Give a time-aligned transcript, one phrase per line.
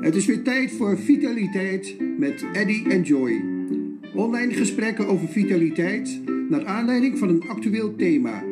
[0.00, 3.44] Het is weer tijd voor Vitaliteit met Eddy en Joy.
[4.14, 8.42] Online gesprekken over vitaliteit naar aanleiding van een actueel thema.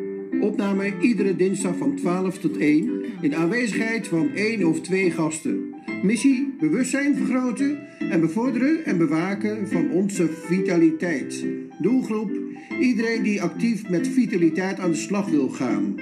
[0.41, 5.75] Opname iedere dinsdag van 12 tot 1 in aanwezigheid van één of twee gasten.
[6.03, 11.45] Missie bewustzijn vergroten en bevorderen en bewaken van onze vitaliteit.
[11.81, 12.31] Doelgroep
[12.81, 15.95] iedereen die actief met vitaliteit aan de slag wil gaan.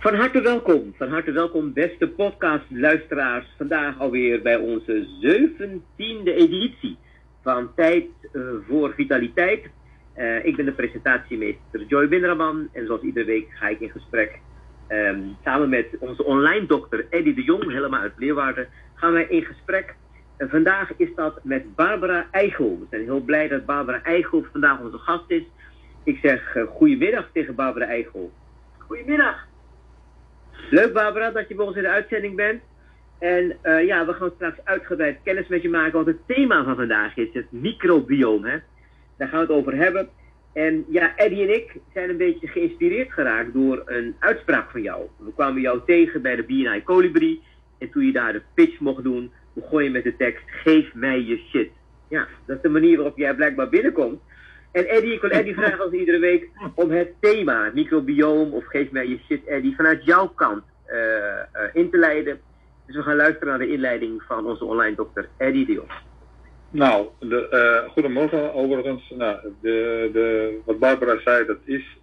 [0.00, 3.46] Van harte welkom, van harte welkom beste podcastluisteraars.
[3.56, 6.98] Vandaag alweer bij onze zeventiende editie
[7.42, 9.70] van Tijd uh, voor Vitaliteit.
[10.16, 14.38] Uh, ik ben de presentatiemeester Joy Winderman en zoals iedere week ga ik in gesprek
[14.88, 19.44] um, samen met onze online dokter Eddie de Jong, helemaal uit Leeuwarden, gaan wij in
[19.44, 19.94] gesprek.
[20.36, 22.78] En vandaag is dat met Barbara Eichel.
[22.80, 25.44] We zijn heel blij dat Barbara Eichel vandaag onze gast is.
[26.04, 28.32] Ik zeg uh, goedemiddag tegen Barbara Eichel.
[28.78, 29.48] Goedemiddag.
[30.70, 32.62] Leuk Barbara dat je bij ons in de uitzending bent.
[33.18, 36.76] En uh, ja, we gaan straks uitgebreid kennis met je maken, want het thema van
[36.76, 38.62] vandaag is het microbiome.
[39.16, 40.08] Daar gaan we het over hebben.
[40.52, 45.06] En ja, Eddie en ik zijn een beetje geïnspireerd geraakt door een uitspraak van jou.
[45.16, 47.40] We kwamen jou tegen bij de BNI Colibri.
[47.78, 51.20] En toen je daar de pitch mocht doen, begon je met de tekst: Geef mij
[51.20, 51.70] je shit.
[52.08, 54.20] Ja, dat is de manier waarop jij blijkbaar binnenkomt.
[54.72, 58.90] En Eddie, ik wil Eddie vragen als iedere week om het thema, microbioom of geef
[58.90, 62.40] mij je shit, Eddie, vanuit jouw kant uh, uh, in te leiden.
[62.86, 65.88] Dus we gaan luisteren naar de inleiding van onze online dokter Eddie Dion.
[66.70, 67.48] Nou, de,
[67.84, 69.12] uh, goedemorgen overigens.
[69.16, 71.98] Nou, de, de, wat Barbara zei, dat is,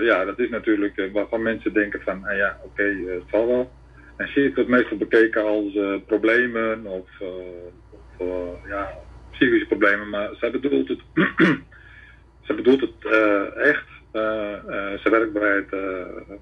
[0.00, 3.70] ja, dat is natuurlijk waarvan mensen denken van, nou ja, oké, okay, het zal wel.
[4.16, 7.08] En shit wordt meestal bekeken als problemen of,
[8.18, 8.28] of
[8.68, 8.92] ja,
[9.30, 11.00] psychische problemen, maar zij bedoelt het
[12.42, 13.86] ze bedoelt het uh, echt.
[14.12, 15.70] Uh, uh, ze werkt bij het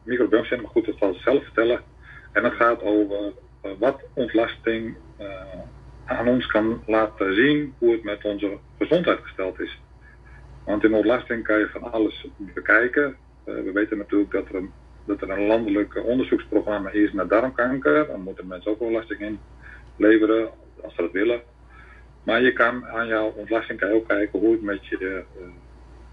[0.05, 1.81] microbiomecentrum, maar goed, dat zal ze zelf vertellen.
[2.33, 3.33] En het gaat over
[3.79, 4.97] wat ontlasting
[6.05, 9.81] aan ons kan laten zien hoe het met onze gezondheid gesteld is.
[10.65, 13.17] Want in ontlasting kan je van alles bekijken.
[13.45, 14.71] we weten natuurlijk dat er, een,
[15.05, 18.07] dat er een landelijk onderzoeksprogramma is naar darmkanker.
[18.07, 19.39] Dan moeten mensen ook ontlasting in
[19.97, 20.51] leveren
[20.83, 21.41] als ze dat willen.
[22.23, 25.25] Maar je kan aan jouw ontlasting kan je ook kijken hoe het met je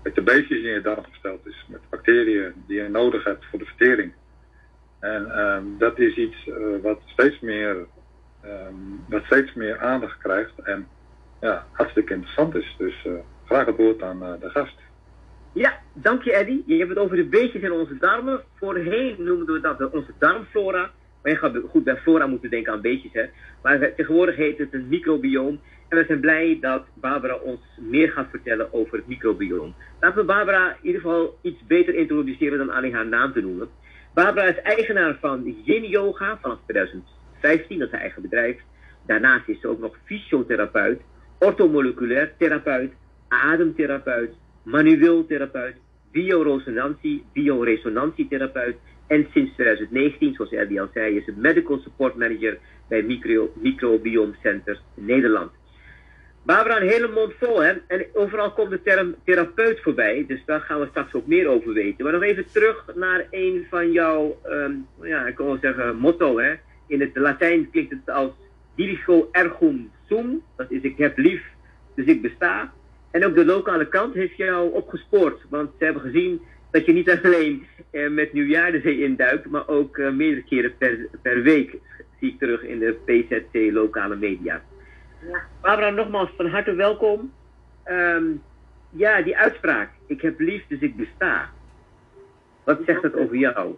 [0.08, 1.66] met de beestjes in je darm gesteld is.
[1.68, 4.12] Met bacteriën die je nodig hebt voor de vertering.
[5.00, 7.86] En um, dat is iets uh, wat, steeds meer,
[8.46, 10.88] um, wat steeds meer aandacht krijgt en
[11.42, 12.76] ja, hartstikke interessant is.
[12.78, 13.14] Dus uh,
[13.46, 14.76] graag het woord aan uh, de gast.
[15.54, 16.62] Ja, dank je Eddy.
[16.66, 18.44] Je hebt het over de beestjes in onze darmen.
[18.56, 20.92] Voorheen noemden we dat onze darmflora.
[21.22, 23.14] Maar je gaat goed bij flora moeten denken aan beestjes.
[23.14, 23.26] Hè?
[23.62, 25.60] Maar tegenwoordig heet het een microbioom.
[25.88, 29.74] En we zijn blij dat Barbara ons meer gaat vertellen over het microbiome.
[30.00, 33.70] Laten we Barbara in ieder geval iets beter introduceren dan alleen haar naam te noemen.
[34.14, 38.60] Barbara is eigenaar van Yin Yoga vanaf 2015, dat is haar eigen bedrijf.
[39.06, 41.02] Daarnaast is ze ook nog fysiotherapeut,
[41.40, 42.92] orthomoleculair therapeut,
[43.28, 44.34] ademtherapeut,
[44.64, 45.76] manueel therapeut,
[46.12, 48.76] bioresonantie, bioresonantietherapeut.
[49.08, 54.34] En sinds 2019, zoals Ellie al zei, is ze medical support manager bij Micro, Microbiome
[54.42, 55.52] Center Nederland.
[56.48, 57.74] Barbara, een hele mond vol, hè?
[57.88, 61.74] En overal komt de term therapeut voorbij, dus daar gaan we straks ook meer over
[61.74, 62.04] weten.
[62.04, 66.40] Maar nog even terug naar een van jouw, um, ja, ik kan wel zeggen, motto,
[66.40, 66.54] hè?
[66.88, 68.32] In het Latijn klinkt het als
[68.76, 71.44] dirigo ergum sum, dat is ik heb lief,
[71.96, 72.74] dus ik besta.
[73.12, 76.42] En ook de lokale kant heeft jou opgespoord, want ze hebben gezien
[76.72, 81.42] dat je niet alleen eh, met nieuwjaar induikt, maar ook uh, meerdere keren per, per
[81.42, 81.78] week
[82.20, 84.62] zie ik terug in de PZC lokale media.
[85.62, 87.34] Barbara, nogmaals van harte welkom.
[87.86, 88.44] Um,
[88.90, 89.90] ja, die uitspraak.
[90.06, 91.50] Ik heb lief, dus ik besta.
[92.64, 93.76] Wat zegt dat over jou?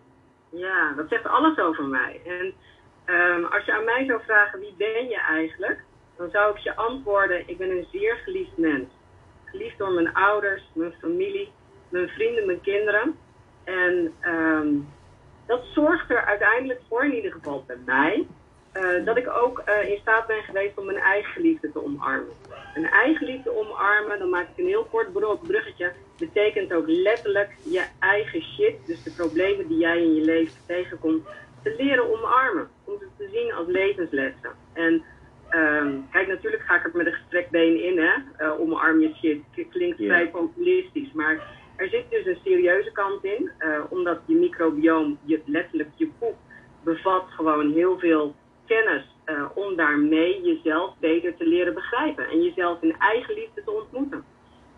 [0.50, 2.22] Ja, dat zegt alles over mij.
[2.26, 2.54] En
[3.16, 5.84] um, als je aan mij zou vragen, wie ben je eigenlijk?
[6.18, 8.88] Dan zou ik je antwoorden, ik ben een zeer geliefd mens.
[9.46, 11.52] Geliefd door mijn ouders, mijn familie,
[11.90, 13.16] mijn vrienden, mijn kinderen.
[13.64, 14.88] En um,
[15.46, 18.28] dat zorgt er uiteindelijk voor, in ieder geval bij mij,
[18.80, 22.34] uh, dat ik ook uh, in staat ben geweest om mijn eigen liefde te omarmen.
[22.74, 27.84] Mijn eigen liefde omarmen, dan maak ik een heel kort bruggetje, betekent ook letterlijk je
[28.00, 31.28] eigen shit, dus de problemen die jij in je leven tegenkomt,
[31.64, 32.70] te leren omarmen.
[32.84, 34.52] Om ze te zien als levenslessen.
[34.74, 35.04] En
[35.52, 38.14] um, kijk, natuurlijk ga ik er met een gestrekt been in, hè.
[38.46, 39.68] Uh, omarm je shit.
[39.70, 40.32] Klinkt vrij yeah.
[40.32, 43.52] populistisch, maar er zit dus een serieuze kant in,
[43.90, 46.36] omdat je microbioom, je, letterlijk je poep,
[46.84, 48.36] bevat gewoon heel veel
[48.70, 53.72] kennis uh, om daarmee jezelf beter te leren begrijpen en jezelf in eigen liefde te
[53.72, 54.24] ontmoeten.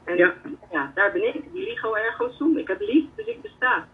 [0.03, 0.33] En ja,
[0.71, 2.57] ja daar ben ik, die ligo ergo sum.
[2.57, 3.87] Ik heb lief, dus ik besta.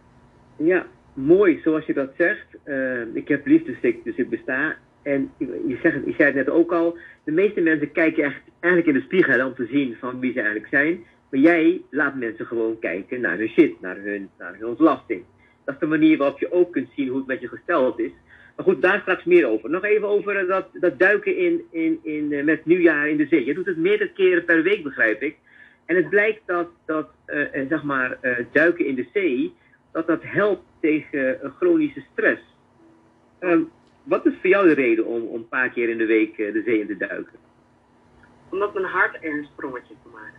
[0.58, 2.48] Ja, mooi zoals je dat zegt.
[2.66, 4.76] Uh, ik heb liefdesziek, dus ik besta.
[5.04, 8.94] En je, zegt, je zei het net ook al, de meeste mensen kijken echt, eigenlijk
[8.94, 11.06] in de spiegel om te zien van wie ze eigenlijk zijn.
[11.30, 15.24] Maar jij laat mensen gewoon kijken naar hun shit, naar hun, naar hun ontlasting.
[15.66, 18.12] Dat is de manier waarop je ook kunt zien hoe het met je gesteld is.
[18.58, 19.70] Maar goed, daar straks meer over.
[19.70, 23.46] Nog even over dat, dat duiken in, in, in, uh, met nieuwjaar in de zee.
[23.46, 25.38] Je doet het meerdere keren per week, begrijp ik.
[25.86, 28.18] En het blijkt dat, dat uh, zeg maar,
[28.52, 29.54] duiken in de zee,
[29.92, 32.42] dat dat helpt tegen chronische stress.
[33.40, 33.70] Um,
[34.04, 36.62] wat is voor jou de reden om, om een paar keer in de week de
[36.66, 37.40] zee in te duiken?
[38.50, 40.38] Omdat mijn hart er een sprongetje van maakt.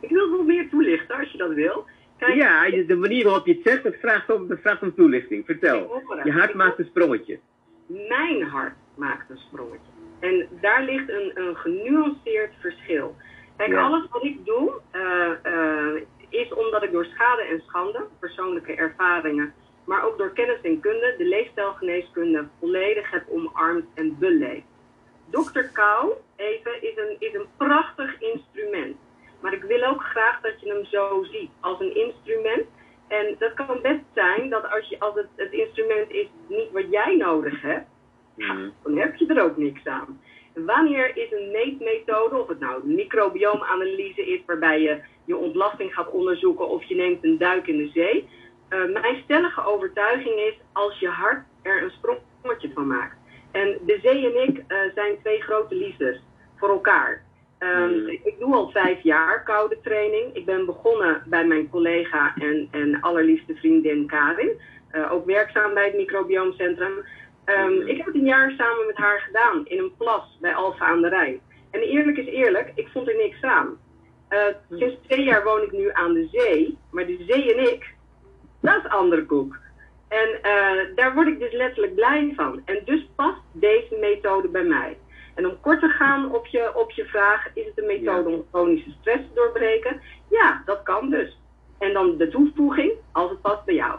[0.00, 1.86] Ik wil nog meer toelichten als je dat wil.
[2.18, 5.44] Kijk, ja, de manier waarop je het zegt, dat vraagt om, dat vraagt om toelichting.
[5.44, 6.02] Vertel.
[6.24, 7.38] Je hart maakt een sprongetje.
[7.86, 9.90] Mijn hart maakt een sprongetje.
[10.20, 13.16] En daar ligt een, een genuanceerd verschil.
[13.56, 13.82] Kijk, ja.
[13.82, 19.54] alles wat ik doe, uh, uh, is omdat ik door schade en schande, persoonlijke ervaringen,
[19.84, 24.66] maar ook door kennis en kunde, de leefstijlgeneeskunde volledig heb omarmd en beleefd.
[25.30, 25.60] Dr.
[25.72, 28.96] Kou, even, is een, is een prachtig instrument.
[29.46, 32.66] Maar ik wil ook graag dat je hem zo ziet, als een instrument.
[33.08, 36.90] En dat kan best zijn dat als, je, als het, het instrument is niet wat
[36.90, 37.86] jij nodig hebt,
[38.36, 38.72] mm.
[38.82, 40.20] dan heb je er ook niks aan.
[40.54, 46.68] Wanneer is een meetmethode, of het nou microbioomanalyse is, waarbij je je ontlasting gaat onderzoeken
[46.68, 48.28] of je neemt een duik in de zee.
[48.70, 53.16] Uh, mijn stellige overtuiging is, als je hart er een sprongetje van maakt.
[53.50, 56.22] En de zee en ik uh, zijn twee grote liefdes
[56.56, 57.25] voor elkaar.
[57.66, 60.34] Um, ik doe al vijf jaar koude training.
[60.34, 64.60] Ik ben begonnen bij mijn collega en, en allerliefste vriendin Karin.
[64.92, 67.04] Uh, ook werkzaam bij het microbioomcentrum.
[67.44, 70.84] Um, ik heb het een jaar samen met haar gedaan in een plas bij Alfa
[70.84, 71.40] aan de Rijn.
[71.70, 73.78] En eerlijk is eerlijk, ik vond er niks aan.
[74.30, 77.94] Uh, sinds twee jaar woon ik nu aan de zee, maar de zee en ik,
[78.60, 79.56] dat is andere koek.
[80.08, 82.62] En uh, daar word ik dus letterlijk blij van.
[82.64, 84.96] En dus past deze methode bij mij.
[85.36, 88.36] En om kort te gaan op je, op je vraag, is het een methode ja.
[88.36, 90.00] om chronische stress te doorbreken?
[90.30, 91.40] Ja, dat kan dus.
[91.78, 93.98] En dan de toevoeging, als het past bij jou.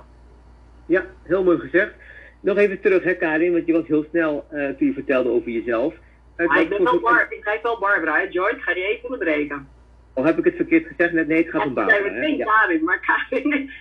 [0.86, 1.94] Ja, heel mooi gezegd.
[2.40, 5.52] Nog even terug, hè Karin, want je was heel snel uh, toen je vertelde over
[5.52, 5.94] jezelf.
[6.38, 8.28] Uh, ah, ik, ben wel bar, ik ben wel Barbara, hè?
[8.30, 9.68] Joy, ik ga je even onderbreken.
[10.14, 11.14] Of heb ik het verkeerd gezegd?
[11.14, 12.00] Net, nee, het gaat om Barbara.
[12.00, 13.52] Nee, meteen Karin, maar Karin,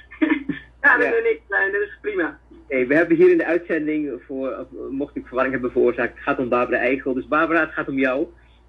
[0.80, 1.16] Karin ja.
[1.16, 2.38] en ik zijn, dat is prima.
[2.68, 6.38] Nee, we hebben hier in de uitzending, voor, mocht ik verwarring hebben veroorzaakt, het gaat
[6.38, 7.14] om Barbara Eichel.
[7.14, 8.26] Dus Barbara, het gaat om jou.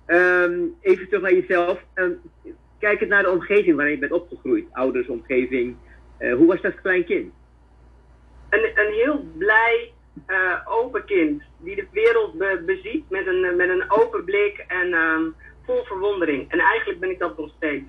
[0.07, 1.83] Um, even terug naar jezelf.
[1.95, 2.19] Um,
[2.79, 4.65] kijk het naar de omgeving waarin je bent opgegroeid.
[4.71, 5.75] Ouders, omgeving.
[6.19, 7.33] Uh, hoe was dat als klein kind?
[8.49, 9.91] Een, een heel blij,
[10.27, 11.43] uh, open kind.
[11.57, 15.35] Die de wereld be beziet met een, met een open blik en um,
[15.65, 16.51] vol verwondering.
[16.51, 17.85] En eigenlijk ben ik dat nog steeds.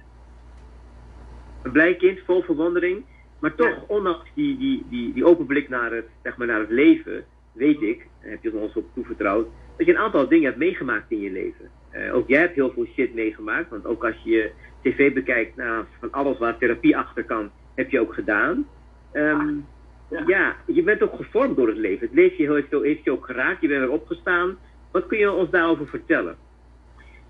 [1.63, 3.05] Een blij kind, vol verwondering.
[3.41, 6.71] Maar toch, ondanks die, die, die, die open blik naar het, zeg maar, naar het
[6.71, 9.47] leven, weet ik, heb je ons op toevertrouwd,
[9.77, 11.71] dat je een aantal dingen hebt meegemaakt in je leven.
[11.93, 14.51] Uh, ook jij hebt heel veel shit meegemaakt, want ook als je
[14.83, 18.67] tv bekijkt, nou, van alles waar therapie achter kan, heb je ook gedaan.
[19.13, 19.67] Um,
[20.11, 20.23] ja.
[20.27, 20.57] ja.
[20.67, 22.07] je bent ook gevormd door het leven.
[22.07, 24.59] Het leven heeft, heeft je ook geraakt, je bent erop gestaan.
[24.91, 26.37] Wat kun je ons daarover vertellen?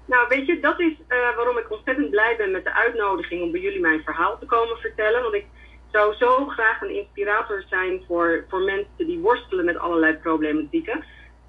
[0.05, 3.51] Nou, weet je, dat is uh, waarom ik ontzettend blij ben met de uitnodiging om
[3.53, 5.23] bij jullie mijn verhaal te komen vertellen.
[5.23, 5.47] Want ik
[5.93, 11.05] zou zo graag een inspirator zijn voor, voor mensen die worstelen met allerlei problematieken.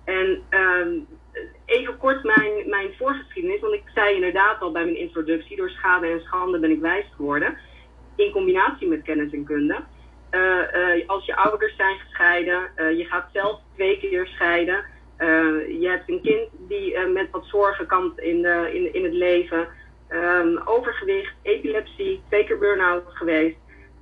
[0.06, 1.08] En um,
[1.66, 6.08] even kort mijn, mijn voorgeschiedenis, want ik zei inderdaad al bij mijn introductie, door schade
[6.08, 7.58] en schande ben ik wijs geworden,
[8.16, 9.84] in combinatie met kennis en kunde.
[10.32, 14.86] Uh, uh, als je ouders zijn gescheiden, uh, je gaat zelf twee keer scheiden,
[15.80, 19.68] je hebt een kind die met wat zorgen kampt in, de, in, in het leven,
[20.10, 23.58] um, overgewicht, epilepsie, twee keer burn-out geweest.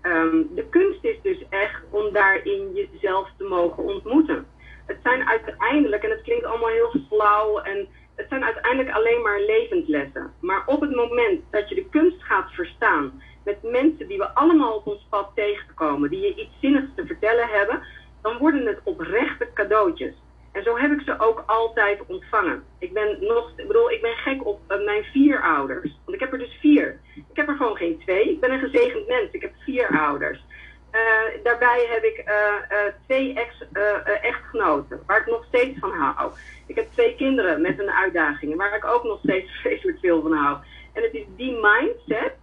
[0.07, 4.47] Um, de kunst is dus echt om daarin jezelf te mogen ontmoeten.
[4.85, 9.39] Het zijn uiteindelijk, en het klinkt allemaal heel flauw, en het zijn uiteindelijk alleen maar
[9.39, 10.33] levenslessen.
[10.39, 14.75] Maar op het moment dat je de kunst gaat verstaan met mensen die we allemaal
[14.75, 17.81] op ons pad tegenkomen, die je iets zinnigs te vertellen hebben,
[18.21, 20.13] dan worden het oprechte cadeautjes.
[20.57, 22.63] En zo heb ik ze ook altijd ontvangen.
[22.79, 25.99] Ik ben nog, ik bedoel, ik ben gek op uh, mijn vier ouders.
[26.05, 26.99] Want ik heb er dus vier.
[27.15, 28.31] Ik heb er gewoon geen twee.
[28.31, 29.31] Ik ben een gezegend mens.
[29.31, 30.45] Ik heb vier ouders.
[30.91, 36.31] Uh, daarbij heb ik uh, twee ex-echtgenoten, waar ik nog steeds van hou.
[36.67, 40.33] Ik heb twee kinderen met een uitdaging, waar ik ook nog steeds vreselijk veel van
[40.33, 40.57] hou.
[40.93, 42.33] En het is die mindset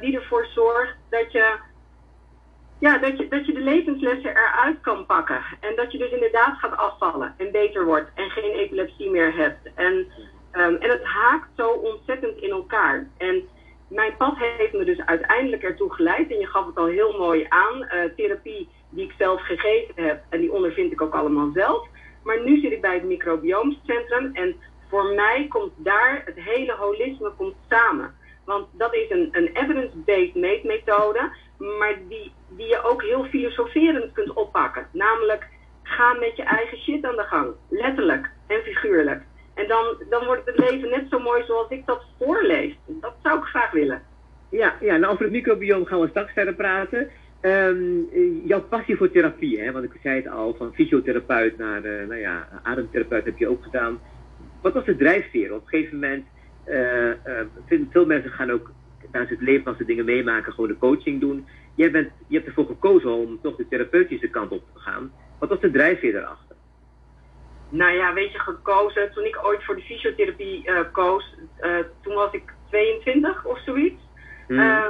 [0.00, 1.58] die ervoor zorgt dat je
[2.80, 5.40] ja, dat je, dat je de levenslessen eruit kan pakken.
[5.60, 9.68] En dat je dus inderdaad gaat afvallen en beter wordt en geen epilepsie meer hebt.
[9.74, 9.94] En,
[10.52, 13.08] um, en het haakt zo ontzettend in elkaar.
[13.16, 13.48] En
[13.88, 17.46] mijn pad heeft me dus uiteindelijk ertoe geleid, en je gaf het al heel mooi
[17.48, 21.86] aan, uh, therapie die ik zelf gegeven heb, en die ondervind ik ook allemaal zelf.
[22.22, 24.56] Maar nu zit ik bij het microbioomcentrum en
[24.88, 28.14] voor mij komt daar het hele holisme komt samen.
[28.44, 34.32] Want dat is een, een evidence-based meetmethode, maar die, die je ook heel filosoferend kunt
[34.32, 34.86] oppakken.
[34.92, 35.46] Namelijk,
[35.82, 37.48] ga met je eigen shit aan de gang.
[37.68, 39.22] Letterlijk en figuurlijk.
[39.54, 42.78] En dan, dan wordt het leven net zo mooi zoals ik dat voorlees.
[42.86, 44.02] Dat zou ik graag willen.
[44.50, 47.10] Ja, ja nou over het microbiome gaan we straks verder praten.
[47.42, 48.08] Um,
[48.44, 49.72] jouw passie voor therapie, hè?
[49.72, 53.62] want ik zei het al, van fysiotherapeut naar uh, nou ja, ademtherapeut heb je ook
[53.62, 54.00] gedaan.
[54.62, 55.54] Wat was de drijfveer?
[55.54, 56.24] Op een gegeven moment,
[56.66, 58.70] uh, veel mensen gaan ook
[59.10, 61.46] tijdens het leven als ze dingen meemaken, gewoon de coaching doen.
[61.74, 65.12] Jij bent, je hebt ervoor gekozen om toch de therapeutische kant op te gaan.
[65.38, 66.56] Wat was de drijfveer daarachter?
[67.68, 69.12] Nou ja, weet je, gekozen.
[69.12, 74.02] Toen ik ooit voor de fysiotherapie uh, koos, uh, toen was ik 22 of zoiets.
[74.46, 74.58] Hmm.
[74.58, 74.86] Uh,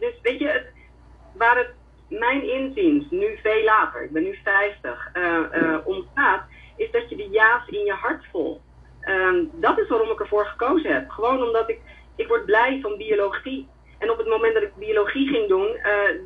[0.00, 0.66] dus weet je, het,
[1.36, 1.70] waar het
[2.08, 6.42] mijn inziens, nu veel later, ik ben nu 50, uh, om gaat,
[6.76, 8.60] is dat je de ja's in je hart volgt.
[9.00, 11.10] Ehm, dat is waarom ik ervoor gekozen heb.
[11.10, 11.80] Gewoon omdat ik,
[12.16, 13.68] ik word blij van biologie.
[13.98, 15.76] En op het moment dat ik biologie ging doen,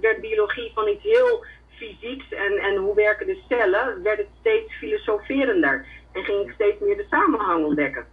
[0.01, 1.45] werd biologie van iets heel
[1.81, 5.87] fysieks en, en hoe werken de cellen, werd het steeds filosoferender.
[6.13, 8.07] En ging ik steeds meer de samenhang ontdekken.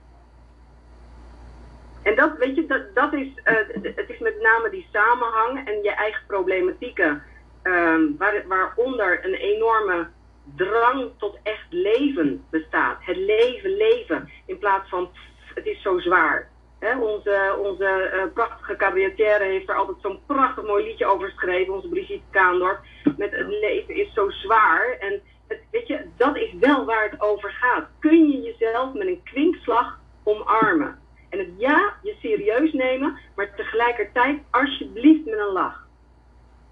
[2.04, 3.54] En dat, weet je, dat, dat is, uh,
[3.96, 7.24] het is met name die samenhang en je eigen problematieken,
[7.64, 10.08] uh, waar, waaronder een enorme
[10.56, 12.98] drang tot echt leven bestaat.
[13.00, 15.10] Het leven, leven, in plaats van
[15.54, 20.84] het is zo zwaar onze onze uh, prachtige cabaretière heeft er altijd zo'n prachtig mooi
[20.84, 22.80] liedje over geschreven, onze Brigitte Kaandorp.
[23.18, 24.98] Met het leven is zo zwaar.
[25.00, 27.88] En het, weet je, dat is wel waar het over gaat.
[28.00, 31.00] Kun je jezelf met een kwinkslag omarmen?
[31.30, 35.88] En het ja, je serieus nemen, maar tegelijkertijd alsjeblieft met een lach.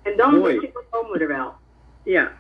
[0.02, 1.54] En dan, je, komen we er wel.
[2.04, 2.32] Ja,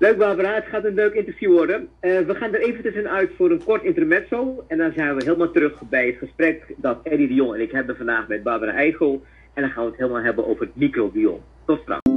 [0.00, 1.88] Leuk Barbara, het gaat een leuk interview worden.
[2.00, 4.64] Uh, we gaan er even tussenuit voor een kort intermezzo.
[4.66, 7.72] En dan zijn we helemaal terug bij het gesprek dat Eddie de Jong en ik
[7.72, 9.22] hebben vandaag met Barbara Eichel.
[9.54, 11.40] En dan gaan we het helemaal hebben over het microbiome.
[11.64, 12.09] Tot straks.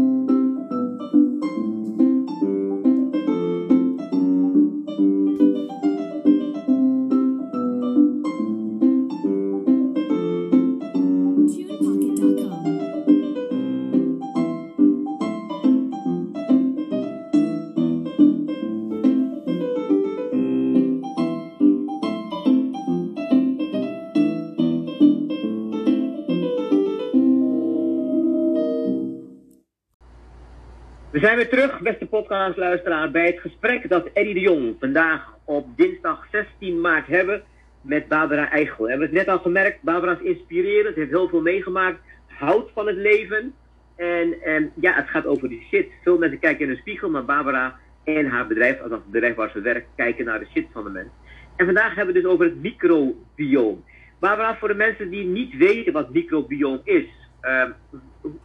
[31.34, 36.28] Zijn weer terug, beste podcastluisteraar, bij het gesprek dat Eddie de Jong vandaag op dinsdag
[36.32, 37.44] 16 maart hebben
[37.82, 38.84] met Barbara Eichel.
[38.84, 42.88] We hebben het net al gemerkt, Barbara is inspirerend, heeft heel veel meegemaakt, houdt van
[42.88, 43.54] het leven.
[43.96, 45.88] En, en ja, het gaat over die shit.
[46.04, 49.50] Veel mensen kijken in een spiegel, maar Barbara en haar bedrijf, althans het bedrijf waar
[49.50, 51.10] ze werkt, kijken naar de shit van de mens.
[51.56, 53.78] En vandaag hebben we het dus over het microbiome.
[54.20, 57.06] Barbara, voor de mensen die niet weten wat microbiome is,
[57.42, 57.63] uh,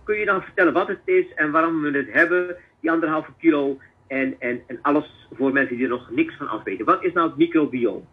[0.04, 2.56] kun je dan vertellen wat het is en waarom we het hebben?
[2.80, 6.62] Die anderhalve kilo en, en, en alles voor mensen die er nog niks van af
[6.62, 6.84] weten.
[6.84, 8.06] Wat is nou het microbioom?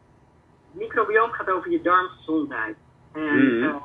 [0.72, 2.76] Microbioom gaat over je darmgezondheid.
[3.14, 3.84] En mm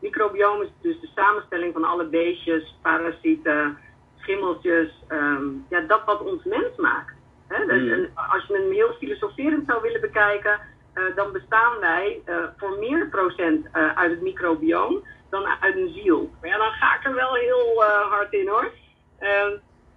[0.00, 3.78] microbioom is dus de samenstelling van alle beestjes, parasieten,
[4.16, 7.14] schimmeltjes, ehm, ja, dat wat ons mens maakt.
[7.48, 7.66] Hè?
[7.66, 8.30] Dus, mhm.
[8.32, 10.60] als je hem heel filosoferend zou willen bekijken,
[10.94, 16.30] uh, dan bestaan wij uh, voor meer procent uit het microbioom dan uit een ziel.
[16.40, 18.70] Maar ja, dan ga ik er wel heel hard in hoor.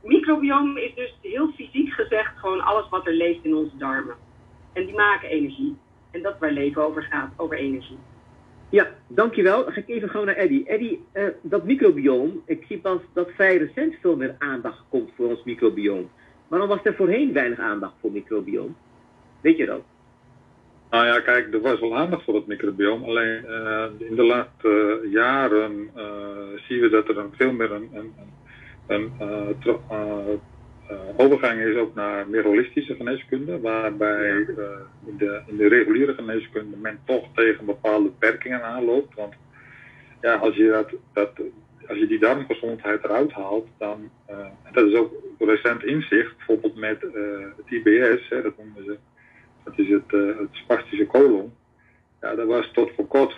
[0.03, 4.15] Microbiome is dus heel fysiek gezegd gewoon alles wat er leeft in onze darmen.
[4.73, 5.77] En die maken energie.
[6.11, 7.97] En dat waar leven over gaat, over energie.
[8.69, 9.63] Ja, dankjewel.
[9.63, 10.65] Dan ga ik even gewoon naar Eddie.
[10.65, 15.27] Eddie, uh, dat microbioom, ik zie pas dat vrij recent veel meer aandacht komt voor
[15.27, 16.09] ons microbioom.
[16.47, 18.75] Waarom was er voorheen weinig aandacht voor microbioom?
[19.41, 19.81] Weet je dat?
[20.89, 23.03] Nou ja, kijk, er was wel aandacht voor het microbioom.
[23.03, 25.89] Alleen uh, in de laatste uh, jaren
[26.67, 28.31] zien we dat er een, veel meer een, een, een
[28.99, 29.49] uh,
[29.91, 34.29] uh, overgang is ook naar meer holistische geneeskunde, waarbij
[35.05, 39.15] in, de, in de reguliere geneeskunde men toch tegen bepaalde beperkingen aanloopt.
[39.15, 39.33] Want
[40.21, 41.45] ja, als je, dat, dat,
[41.87, 47.01] als je die darmgezondheid eruit haalt, dan, en dat is ook recent inzicht, bijvoorbeeld met
[47.57, 48.97] het IBS, hè, dat noemen ze,
[49.63, 51.53] dat is het, het spastische colon.
[52.21, 53.35] Ja, dat was tot voor kort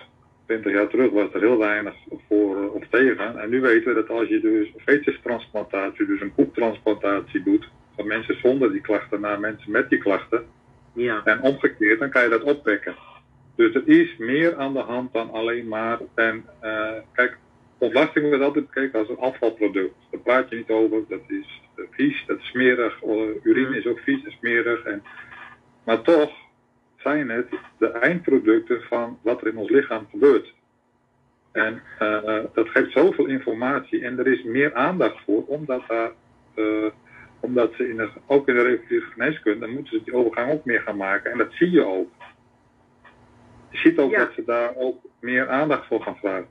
[0.61, 1.93] 20 jaar terug was er heel weinig
[2.27, 3.39] voor eh, of tegen.
[3.39, 8.39] En nu weten we dat als je dus feestjestransplantatie, dus een koeptransplantatie doet, van mensen
[8.39, 10.45] zonder die klachten naar mensen met die klachten,
[10.93, 11.21] ja.
[11.23, 12.95] en omgekeerd, dan kan je dat opwekken.
[13.55, 15.99] Dus er is meer aan de hand dan alleen maar.
[16.15, 17.37] En uh, kijk,
[17.77, 19.95] ontlasting wordt altijd bekeken als een afvalproduct.
[20.11, 21.01] Daar praat je niet over.
[21.09, 23.01] Dat is vies, dat is smerig.
[23.43, 23.73] Urine mm.
[23.73, 24.83] is ook vies en smerig.
[24.83, 25.03] En,
[25.83, 26.31] maar toch
[27.03, 30.53] zijn het de eindproducten van wat er in ons lichaam gebeurt.
[31.51, 36.11] En uh, dat geeft zoveel informatie en er is meer aandacht voor, omdat, daar,
[36.55, 36.85] uh,
[37.39, 40.65] omdat ze in de, ook in de reguliere geneeskunde, dan moeten ze die overgang ook
[40.65, 41.31] meer gaan maken.
[41.31, 42.09] En dat zie je ook.
[43.69, 46.47] Je ziet ook dat ze daar ook meer aandacht voor gaan vragen.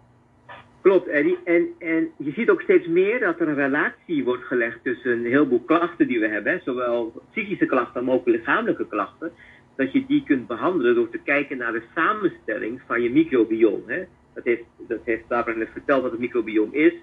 [0.82, 1.38] Klopt, Eddie.
[1.44, 5.24] En, en je ziet ook steeds meer dat er een relatie wordt gelegd tussen een
[5.24, 9.32] heleboel klachten die we hebben, zowel psychische klachten, maar ook lichamelijke klachten,
[9.76, 13.92] dat je die kunt behandelen door te kijken naar de samenstelling van je microbiome.
[13.92, 14.04] Hè.
[14.34, 16.94] Dat heeft, dat heeft Barbara net verteld wat het microbiome is.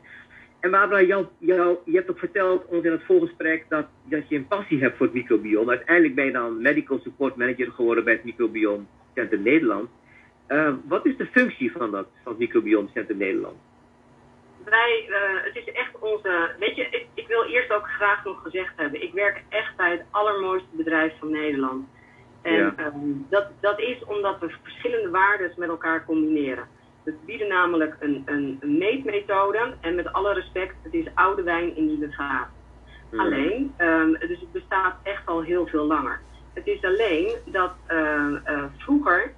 [0.59, 4.35] En Barbara, jou, jou, je hebt ook verteld ons in het voorgesprek dat, dat je
[4.35, 5.69] een passie hebt voor het microbiome.
[5.69, 8.83] Uiteindelijk ben je dan medical support manager geworden bij het Microbiome
[9.13, 9.89] Center Nederland.
[10.47, 13.55] Uh, wat is de functie van, dat, van het Microbiome Center Nederland?
[14.63, 16.55] Wij, uh, het is echt onze.
[16.59, 19.91] Weet je, ik, ik, wil eerst ook graag nog gezegd hebben: ik werk echt bij
[19.91, 21.87] het allermooiste bedrijf van Nederland.
[22.41, 22.73] En ja.
[22.85, 26.67] um, dat, dat is omdat we verschillende waarden met elkaar combineren.
[27.03, 31.75] We bieden namelijk een, een, een, meetmethode en met alle respect, het is oude wijn
[31.75, 32.49] in nieuwe vaat.
[33.11, 33.19] Mm.
[33.19, 36.19] Alleen, um, dus het bestaat echt al heel veel langer.
[36.53, 39.33] Het is alleen dat uh, uh, vroeger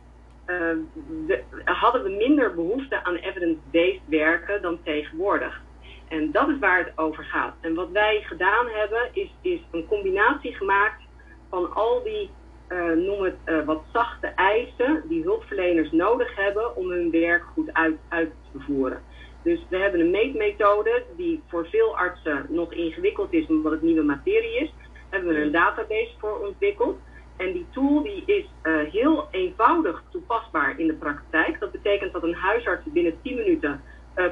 [1.26, 5.62] we, hadden we minder behoefte aan evidence-based werken dan tegenwoordig.
[6.08, 7.54] En dat is waar het over gaat.
[7.62, 11.02] En wat wij gedaan hebben, is, is een combinatie gemaakt
[11.50, 12.30] van al die
[12.72, 17.74] uh, noem het uh, wat zachte eisen die hulpverleners nodig hebben om hun werk goed
[17.74, 19.02] uit, uit te voeren.
[19.44, 24.04] Dus we hebben een meetmethode die voor veel artsen nog ingewikkeld is omdat het nieuwe
[24.04, 24.74] materie is.
[24.80, 26.98] Daar hebben we een database voor ontwikkeld.
[27.38, 31.60] En die tool die is uh, heel eenvoudig toepasbaar in de praktijk.
[31.60, 33.82] Dat betekent dat een huisarts binnen 10 minuten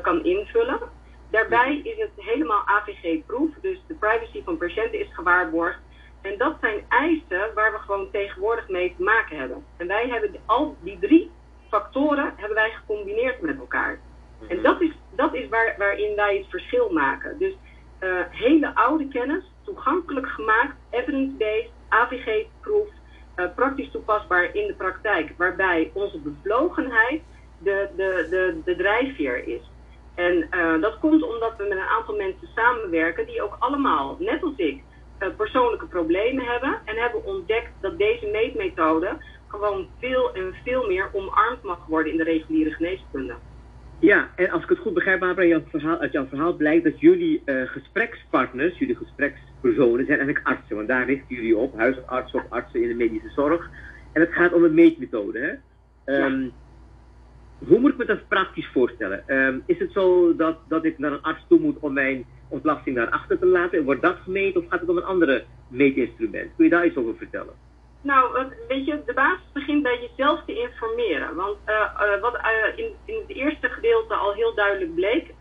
[0.02, 0.80] kan invullen.
[1.30, 5.80] Daarbij is het helemaal AVG-proof, dus de privacy van patiënten is gewaarborgd.
[6.22, 9.66] En dat zijn eisen waar we gewoon tegenwoordig mee te maken hebben.
[9.78, 11.32] En wij hebben al die drie
[11.70, 14.00] factoren hebben wij gecombineerd met elkaar.
[14.48, 14.64] En mhm.
[14.64, 17.38] dat is, dat is waar, waarin wij het verschil maken.
[17.38, 17.54] Dus
[18.00, 25.34] uh, hele oude kennis, toegankelijk gemaakt, evidence-based, AVG-proof, uh, eh, praktisch toepasbaar in de praktijk.
[25.38, 27.22] Waarbij onze bevlogenheid
[27.58, 29.62] de, de, de, de drijfveer is.
[30.16, 34.44] En uh, dat komt omdat we met een aantal mensen samenwerken die ook allemaal, net
[34.44, 34.84] als ik,
[35.38, 41.64] persoonlijke problemen hebben en hebben ontdekt dat deze meetmethode gewoon veel en veel meer omarmd
[41.64, 43.34] mag worden in de reguliere geneeskunde.
[44.00, 47.00] Ja, en als ik het goed begrijp, Barbara, jouw verhaal, uit jouw verhaal blijkt dat
[47.00, 50.76] jullie uh, gesprekspartners, jullie gesprekspersonen, zijn eigenlijk artsen.
[50.76, 53.70] Want daar richten jullie op, huisartsen of artsen in de medische zorg.
[54.14, 55.40] En het gaat om een meetmethode.
[55.40, 55.52] Hè?
[56.26, 56.50] Um, ja.
[57.68, 59.24] Hoe moet ik me dat praktisch voorstellen?
[59.28, 62.96] Um, is het zo dat, dat ik naar een arts toe moet om mijn ontlasting
[62.96, 63.84] naar achter te laten?
[63.84, 66.52] Wordt dat gemeten of gaat het om een andere meetinstrument?
[66.56, 67.54] Kun je daar iets over vertellen?
[68.02, 71.36] Nou, weet je, de basis begint bij jezelf te informeren.
[71.36, 75.34] Want uh, uh, wat uh, in, in het eerste gedeelte al heel duidelijk bleek,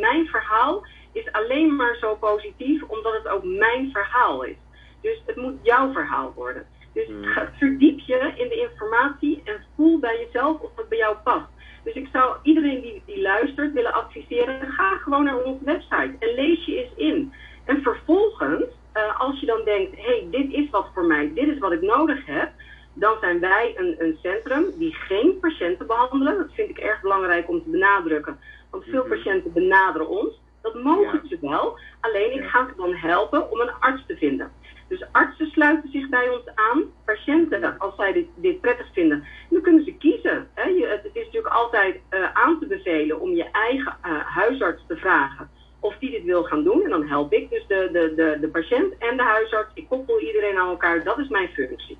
[0.00, 4.56] mijn verhaal is alleen maar zo positief omdat het ook mijn verhaal is.
[5.00, 6.66] Dus het moet jouw verhaal worden.
[6.92, 7.24] Dus hmm.
[7.58, 11.46] verdiep je in de informatie en voel bij jezelf of het bij jou past.
[11.84, 16.34] Dus ik zou iedereen die, die luistert willen adviseren, ga gewoon naar onze website en
[16.34, 17.32] lees je eens in.
[17.64, 21.48] En vervolgens, uh, als je dan denkt, hé, hey, dit is wat voor mij, dit
[21.48, 22.50] is wat ik nodig heb,
[22.92, 26.38] dan zijn wij een, een centrum die geen patiënten behandelen.
[26.38, 28.38] Dat vind ik erg belangrijk om te benadrukken,
[28.70, 29.08] want veel mhm.
[29.08, 30.42] patiënten benaderen ons.
[30.62, 34.52] Dat mogen ze wel, alleen ik ga ze dan helpen om een arts te vinden.
[34.88, 36.82] Dus artsen sluiten zich bij ons aan.
[37.04, 40.48] Patiënten, als zij dit, dit prettig vinden, dan kunnen ze kiezen.
[40.54, 40.86] Hè.
[40.88, 45.48] Het is natuurlijk altijd uh, aan te bevelen om je eigen uh, huisarts te vragen
[45.80, 46.82] of die dit wil gaan doen.
[46.82, 49.70] En dan help ik dus de, de, de, de patiënt en de huisarts.
[49.74, 51.04] Ik koppel iedereen aan elkaar.
[51.04, 51.98] Dat is mijn functie.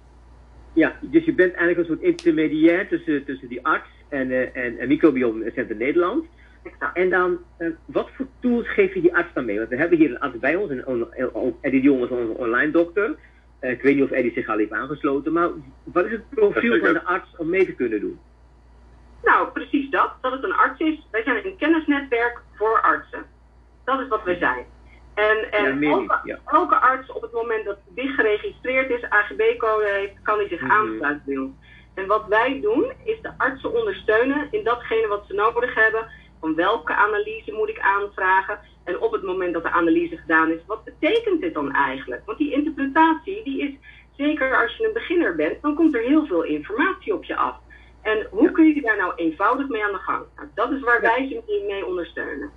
[0.73, 4.79] Ja, dus je bent eigenlijk een soort intermediair tussen, tussen die arts en, uh, en,
[4.79, 5.77] en Center
[6.95, 9.57] En dan, uh, wat voor tools geef je die arts dan mee?
[9.57, 11.09] Want we hebben hier een arts bij ons, en
[11.61, 13.17] Eddie de Jong is onze online dokter.
[13.61, 15.49] Uh, ik weet niet of Eddie zich al heeft aangesloten, maar
[15.85, 18.19] wat is het profiel van de arts om mee te kunnen doen?
[19.23, 20.13] Nou, precies dat.
[20.21, 21.07] Dat het een arts is.
[21.11, 23.25] Wij zijn een kennisnetwerk voor artsen.
[23.85, 24.65] Dat is wat wij zijn.
[25.15, 26.39] En, en ja, elke, ja.
[26.47, 30.71] elke, arts op het moment dat die geregistreerd is, AGB-code heeft, kan hij zich mm
[30.71, 30.79] -hmm.
[30.79, 31.53] aansluiten bij ons.
[31.95, 36.09] En wat wij doen, is de artsen ondersteunen in datgene wat ze nodig hebben
[36.45, 38.59] van welke analyse moet ik aanvragen?
[38.85, 42.23] En op het moment dat de analyse gedaan is, wat betekent dit dan eigenlijk?
[42.25, 43.73] Want die interpretatie, die is
[44.17, 47.57] zeker als je een beginner bent, dan komt er heel veel informatie op je af.
[48.03, 50.25] En hoe kun je daar nou eenvoudig mee aan de gang?
[50.37, 52.51] Nou, dat is waar wij ze mee ondersteunen.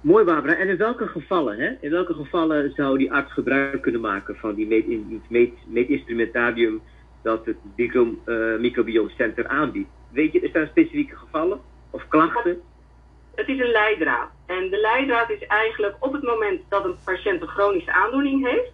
[0.00, 0.56] Mooi Barbara.
[0.56, 1.70] En in welke gevallen, hè?
[1.80, 4.66] In welke gevallen zou die arts gebruik kunnen maken van die
[5.28, 6.82] meet, meetinstrumentarium
[7.22, 9.88] dat het micro, uh, microbioomcenter aanbiedt?
[10.10, 12.60] Weet je, is daar specifieke gevallen of klachten?
[13.34, 14.30] Het is een leidraad.
[14.46, 18.72] En de leidraad is eigenlijk op het moment dat een patiënt een chronische aandoening heeft.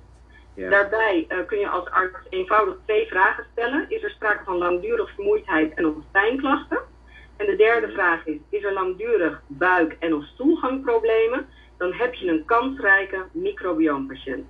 [0.55, 0.71] Ja.
[0.71, 3.87] Daarbij uh, kun je als arts eenvoudig twee vragen stellen.
[3.89, 6.81] Is er sprake van langdurige vermoeidheid en of pijnklachten?
[7.37, 11.47] En de derde vraag is, is er langdurig buik- en of stoelgangproblemen?
[11.77, 14.47] Dan heb je een kansrijke microbioompatiënt.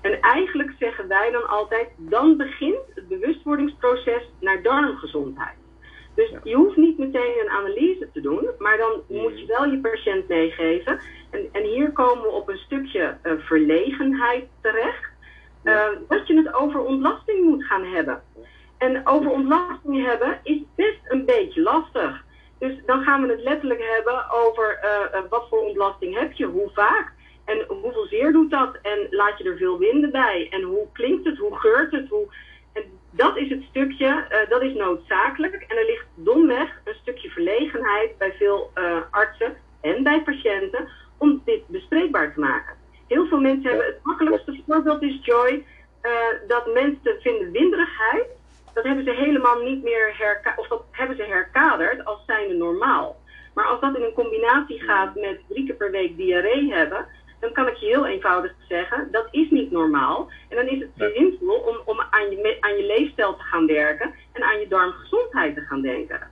[0.00, 5.56] En eigenlijk zeggen wij dan altijd, dan begint het bewustwordingsproces naar darmgezondheid.
[6.16, 9.78] Dus je hoeft niet meteen een analyse te doen, maar dan moet je wel je
[9.78, 10.98] patiënt meegeven.
[11.30, 15.14] En, en hier komen we op een stukje uh, verlegenheid terecht.
[15.64, 18.22] Uh, dat je het over ontlasting moet gaan hebben.
[18.78, 22.24] En over ontlasting hebben is best een beetje lastig.
[22.58, 26.70] Dus dan gaan we het letterlijk hebben over uh, wat voor ontlasting heb je, hoe
[26.74, 27.12] vaak?
[27.44, 28.78] En hoeveel zeer doet dat?
[28.82, 30.46] En laat je er veel winden bij?
[30.50, 32.26] En hoe klinkt het, hoe geurt het, hoe...
[32.76, 37.28] En dat is het stukje, uh, dat is noodzakelijk en er ligt domweg een stukje
[37.28, 42.74] verlegenheid bij veel uh, artsen en bij patiënten om dit bespreekbaar te maken.
[43.06, 45.64] Heel veel mensen hebben het makkelijkste voorbeeld is Joy,
[46.46, 48.26] dat mensen vinden winderigheid
[48.76, 53.16] dat hebben ze helemaal niet meer herkaderd, of dat hebben ze herkaderd als zijnde normaal.
[53.54, 57.06] Maar als dat in een combinatie gaat met drie keer per week diarree hebben,
[57.40, 60.30] dan kan ik je heel eenvoudig zeggen, dat is niet normaal.
[60.48, 64.14] En dan is het zinvol om, om aan, je, aan je leefstijl te gaan werken
[64.32, 66.30] en aan je darmgezondheid te gaan denken.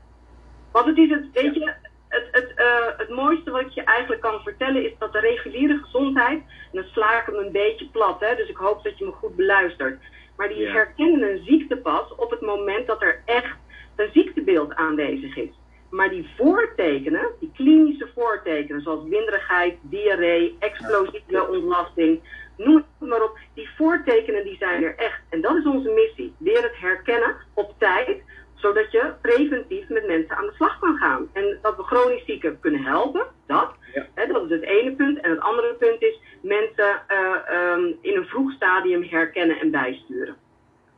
[0.73, 1.73] Want het is het, weet je,
[2.09, 5.79] het, het, uh, het mooiste wat ik je eigenlijk kan vertellen is dat de reguliere
[5.83, 9.05] gezondheid, en dan sla ik hem een beetje plat, hè, dus ik hoop dat je
[9.05, 10.03] me goed beluistert.
[10.37, 13.57] Maar die herkennen een ziekte pas op het moment dat er echt
[13.97, 15.51] een ziektebeeld aanwezig is.
[15.95, 22.21] Maar die voortekenen, die klinische voortekenen, zoals winderigheid, diarree, explosieve ontlasting,
[22.57, 25.21] noem het maar op, die voortekenen die zijn er echt.
[25.29, 26.35] En dat is onze missie.
[26.39, 28.23] Weer het herkennen op tijd,
[28.55, 31.29] zodat je preventief met mensen aan de slag kan gaan.
[31.33, 33.75] En dat we chronisch zieken kunnen helpen, dat.
[34.15, 35.21] Hè, dat is het ene punt.
[35.21, 40.37] En het andere punt is mensen uh, um, in een vroeg stadium herkennen en bijsturen.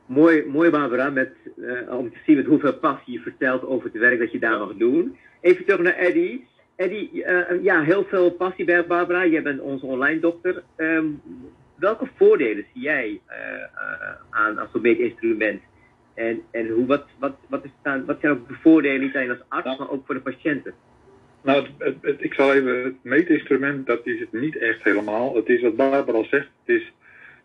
[0.07, 4.01] Mooi, mooi Barbara, met, uh, om te zien met hoeveel passie je vertelt over het
[4.01, 5.17] werk dat je daar mag doen.
[5.41, 6.47] Even terug naar Eddie.
[6.75, 9.25] Eddie, uh, ja, heel veel passie bij Barbara.
[9.25, 10.63] Jij bent onze online dokter.
[10.77, 11.21] Um,
[11.75, 13.21] welke voordelen zie jij
[14.29, 15.61] aan als zo'n instrument?
[16.13, 19.29] En, en hoe, wat, wat, wat, is dan, wat zijn ook de voordelen niet alleen
[19.29, 19.79] als arts, nou.
[19.79, 20.73] maar ook voor de patiënten?
[21.41, 25.35] Nou, het, het, ik zal even, het meetinstrument, dat is het niet echt helemaal.
[25.35, 26.93] Het is wat Barbara al zegt, het is,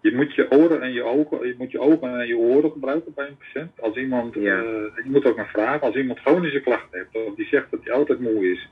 [0.03, 3.13] je moet je oren en je ogen, je moet je ogen en je oren gebruiken
[3.15, 3.81] bij een patiënt.
[3.81, 4.57] Als iemand, ja.
[4.57, 4.65] uh,
[5.05, 7.93] je moet ook een vraag, als iemand chronische klachten heeft, of die zegt dat hij
[7.93, 8.71] altijd moe is,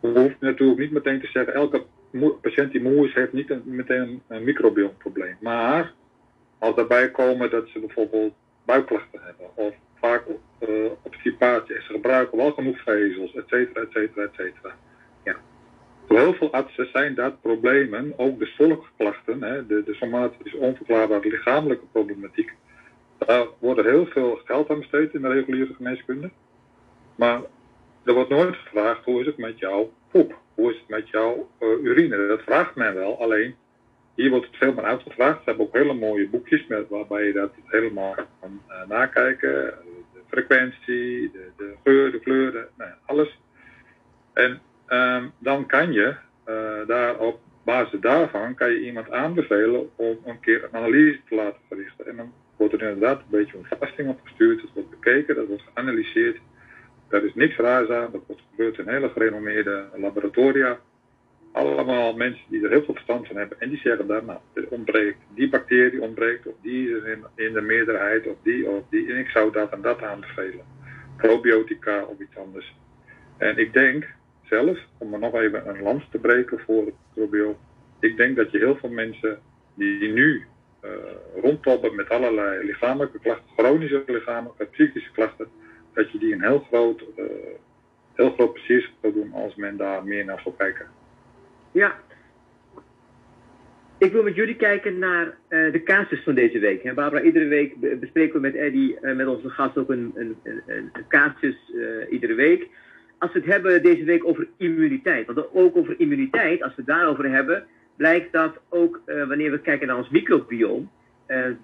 [0.00, 1.84] hoef je natuurlijk niet meteen te zeggen, elke
[2.40, 5.36] patiënt die moe is, heeft niet een, meteen een, een microbioomprobleem.
[5.40, 5.92] Maar
[6.58, 10.24] als daarbij komen dat ze bijvoorbeeld buikklachten hebben, of vaak
[10.68, 14.74] uh, obstipatie, ze gebruiken wel genoeg vezels, et cetera, et cetera, et cetera.
[16.10, 16.16] Ja.
[16.16, 21.28] Voor heel veel artsen zijn dat problemen, ook de volksklachten, hè, de, de somatische onverklaarbare
[21.28, 22.52] lichamelijke problematiek,
[23.18, 26.30] daar wordt heel veel geld aan besteed in de reguliere geneeskunde.
[27.14, 27.40] Maar
[28.04, 31.50] er wordt nooit gevraagd hoe is het met jouw poep, hoe is het met jouw
[31.60, 32.26] uh, urine.
[32.26, 33.54] Dat vraagt men wel, alleen
[34.14, 35.38] hier wordt het veel meer uitgevraagd.
[35.38, 39.74] Ze hebben ook hele mooie boekjes met, waarbij je dat helemaal kan uh, nakijken.
[40.12, 43.38] De frequentie, de, de, geur, de kleuren, nou, alles.
[44.32, 44.60] En
[44.92, 46.14] um, dan kan je
[46.48, 51.34] uh, daar op basis daarvan kan je iemand aanbevelen om een keer een analyse te
[51.34, 52.06] laten verrichten.
[52.06, 54.60] En dan wordt er inderdaad een beetje een vasting opgestuurd.
[54.60, 56.38] Het wordt bekeken, dat wordt geanalyseerd.
[57.08, 58.08] Daar is niks raars aan.
[58.12, 60.78] Dat wordt gebeurd in hele gerenommeerde laboratoria
[61.52, 63.60] allemaal mensen die er heel veel verstand van hebben.
[63.60, 67.52] En die zeggen dan, nou, er ontbreekt, die bacterie ontbreekt, of die is in, in
[67.52, 69.12] de meerderheid, of die, of die.
[69.12, 70.64] En ik zou dat en dat aanbevelen.
[71.16, 72.74] Probiotica of iets anders.
[73.36, 74.06] En ik denk
[74.50, 77.58] zelf, om er nog even een lans te breken voor het probio,
[78.00, 79.38] ik denk dat je heel veel mensen
[79.74, 80.44] die nu
[80.84, 80.90] uh,
[81.42, 85.46] rondtoppen met allerlei lichamelijke klachten, chronische lichamelijke, psychische klachten,
[85.94, 87.24] dat je die een heel groot, uh,
[88.14, 90.86] heel groot plezier zou doen als men daar meer naar zou kijken.
[91.72, 91.98] Ja.
[93.98, 96.94] Ik wil met jullie kijken naar uh, de casus van deze week.
[96.94, 100.90] Barbara, iedere week bespreken we met uh, met onze gast, ook een, een, een, een
[101.08, 101.56] casus
[102.10, 102.68] iedere week.
[103.20, 106.86] Als we het hebben deze week over immuniteit, want ook over immuniteit, als we het
[106.86, 107.64] daarover hebben,
[107.96, 110.90] blijkt dat ook wanneer we kijken naar ons microbioom,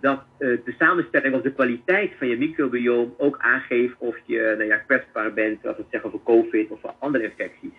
[0.01, 4.77] dat de samenstelling of de kwaliteit van je microbioom ook aangeeft of je nou ja,
[4.77, 7.75] kwetsbaar bent, als we het zeggen over COVID of voor andere infecties.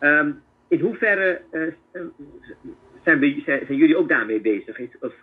[0.00, 1.40] Um, in hoeverre
[3.04, 4.80] zijn, zijn, jullie ook daarmee bezig?
[5.00, 5.14] Of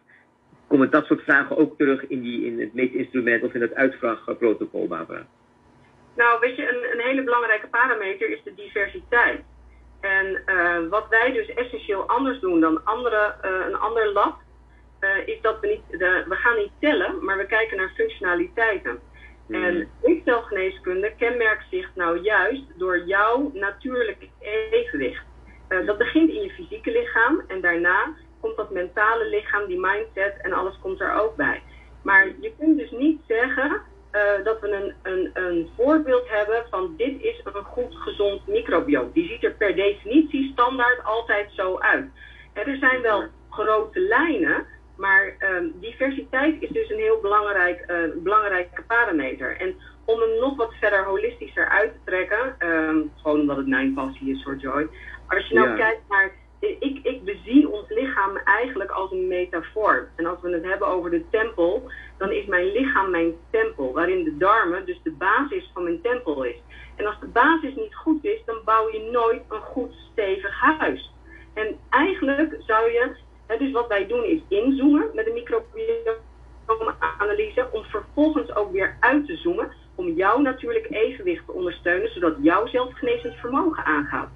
[0.68, 4.88] komen dat soort vragen ook terug in, die, in het meetinstrument of in het uitvraagprotocol,
[4.88, 5.28] Barbara?
[6.16, 9.42] Nou, weet je, een, een hele belangrijke parameter is de diversiteit.
[10.00, 14.38] En uh, wat wij dus essentieel anders doen dan andere, uh, een ander lab,
[15.00, 19.00] uh, is dat we niet, de, we gaan niet tellen, maar we kijken naar functionaliteiten.
[19.48, 19.64] Mm.
[19.64, 24.28] En leefstelgeneeskunde kenmerkt zich nou juist door jouw natuurlijke
[24.72, 25.26] evenwicht.
[25.86, 30.54] dat begint in je fysieke lichaam en daarna komt dat mentale lichaam, die mindset en
[30.54, 31.62] alles komt er ook bij.
[32.02, 33.82] Maar je kunt dus niet zeggen
[34.14, 39.12] uh, dat we een, een, een voorbeeld hebben van dit is een goed gezond microbioom.
[39.14, 42.06] Die ziet er per definitie standaard altijd zo uit.
[42.54, 44.66] En er zijn wel grote lijnen,
[44.98, 49.58] maar um, diversiteit is dus een heel belangrijk, uh, belangrijke parameter.
[49.58, 53.94] En om hem nog wat verder holistischer uit te trekken, um, gewoon omdat het mijn
[53.94, 54.88] passie is voor Joy.
[55.28, 55.76] Als je nou ja.
[55.76, 56.32] kijkt naar
[56.64, 60.08] ik, ik bezie ons lichaam eigenlijk als een metafoor.
[60.16, 64.24] En als we het hebben over de tempel, dan is mijn lichaam mijn tempel, waarin
[64.24, 66.62] de darmen dus de basis van mijn tempel is.
[66.96, 71.14] En als de basis niet goed is, dan bouw je nooit een goed stevig huis.
[71.54, 73.16] En eigenlijk zou je,
[73.58, 79.38] dus wat wij doen is inzoomen met een microbiome-analyse, om vervolgens ook weer uit te
[79.38, 84.30] zoomen, om jouw natuurlijk evenwicht te ondersteunen, zodat jouw zelfgenezend vermogen aangaat.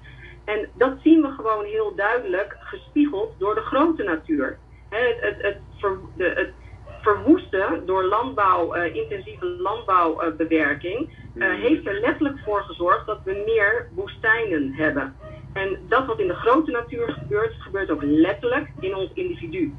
[0.48, 4.58] En dat zien we gewoon heel duidelijk gespiegeld door de grote natuur.
[4.88, 6.52] Het, het, het, ver, de, het
[7.00, 13.42] verwoesten door landbouw, uh, intensieve landbouwbewerking, uh, uh, heeft er letterlijk voor gezorgd dat we
[13.46, 15.16] meer woestijnen hebben.
[15.52, 19.74] En dat wat in de grote natuur gebeurt, gebeurt ook letterlijk in ons individu.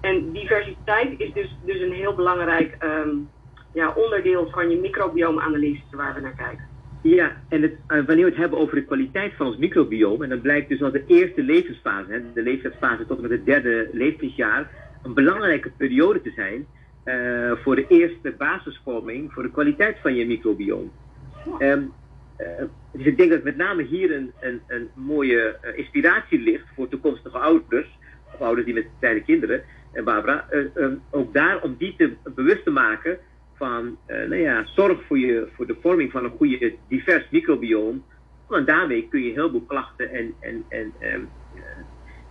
[0.00, 3.30] En diversiteit is dus, dus een heel belangrijk um,
[3.72, 6.69] ja, onderdeel van je microbioomanalyse waar we naar kijken.
[7.02, 10.30] Ja, en het, uh, wanneer we het hebben over de kwaliteit van ons microbiome, en
[10.30, 13.88] dan blijkt dus dat de eerste levensfase, hè, de leeftijdsfase tot en met het derde
[13.92, 14.70] levensjaar,
[15.02, 16.66] een belangrijke periode te zijn
[17.04, 20.88] uh, voor de eerste basisvorming voor de kwaliteit van je microbiome.
[21.58, 21.92] Um,
[22.38, 22.46] uh,
[22.92, 27.38] dus ik denk dat met name hier een, een, een mooie inspiratie ligt voor toekomstige
[27.38, 27.98] ouders,
[28.34, 32.64] of ouders die met kleine kinderen, en Barbara, um, ook daar om die te bewust
[32.64, 33.18] te maken
[33.60, 38.04] van, uh, nou ja, zorg voor, je, voor de vorming van een goede divers microbioom.
[38.48, 41.62] Want daarmee kun je heel veel klachten en, en, en um, uh,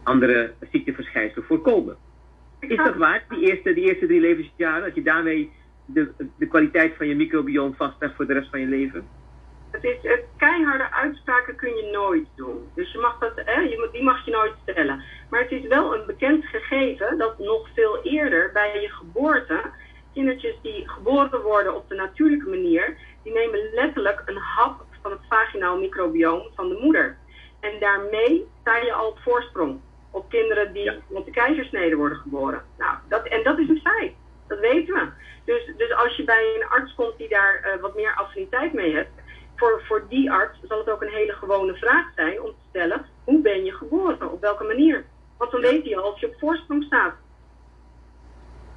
[0.04, 1.98] andere ziekteverschijnselen voorkomen.
[2.60, 5.52] Is dat waar, die eerste, die eerste drie levensjaren, dat je daarmee
[5.86, 9.08] de, de kwaliteit van je microbioom vastlegt voor de rest van je leven?
[9.72, 12.70] Het is, het, keiharde uitspraken kun je nooit doen.
[12.76, 15.04] Dus je mag dat, hè, je, die mag je nooit stellen.
[15.30, 19.62] Maar het is wel een bekend gegeven dat nog veel eerder bij je geboorte
[20.14, 25.22] kindertjes die geboren worden op de natuurlijke manier, die nemen letterlijk een hap van het
[25.30, 27.18] vaginaal microbioom van de moeder.
[27.60, 29.80] En daarmee sta je al op voorsprong
[30.12, 30.96] op kinderen die ja.
[31.08, 32.64] met de keizersnede worden geboren.
[32.78, 34.14] Nou, dat, en dat is een feit.
[34.48, 35.08] Dat weten we.
[35.46, 38.96] Dus, dus als je bij een arts komt die daar uh, wat meer affiniteit mee
[38.96, 39.12] hebt,
[39.56, 43.06] voor, voor die arts zal het ook een hele gewone vraag zijn om te stellen:
[43.24, 44.32] hoe ben je geboren?
[44.32, 45.06] Op welke manier?
[45.38, 47.14] Want dan weet hij al of je op voorsprong staat.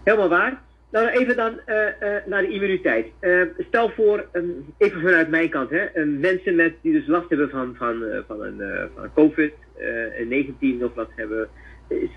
[0.03, 0.63] Helemaal waar.
[0.93, 3.07] Nou, even dan uh, uh, naar de immuniteit.
[3.21, 7.51] Uh, stel voor, um, even vanuit mijn kant, hè, mensen met, die dus last hebben
[7.51, 11.49] van, van, van een van COVID-19 of wat hebben,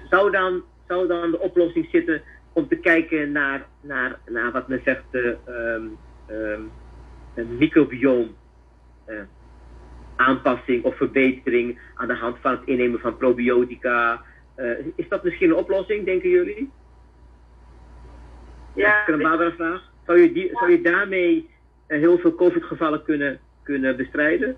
[0.09, 2.21] zou, dan, zou dan de oplossing zitten
[2.53, 5.97] om te kijken naar, naar, naar wat men zegt, um,
[6.29, 6.71] um,
[7.35, 8.35] een microbioom
[10.15, 14.21] aanpassing of verbetering aan de hand van het innemen van probiotica.
[14.95, 16.71] is dat misschien een oplossing, denken jullie?
[18.75, 19.81] Ja, een vraag.
[20.05, 21.49] Zou je, die, zou je daarmee
[21.88, 24.57] uh, heel veel COVID-gevallen kunnen, kunnen bestrijden?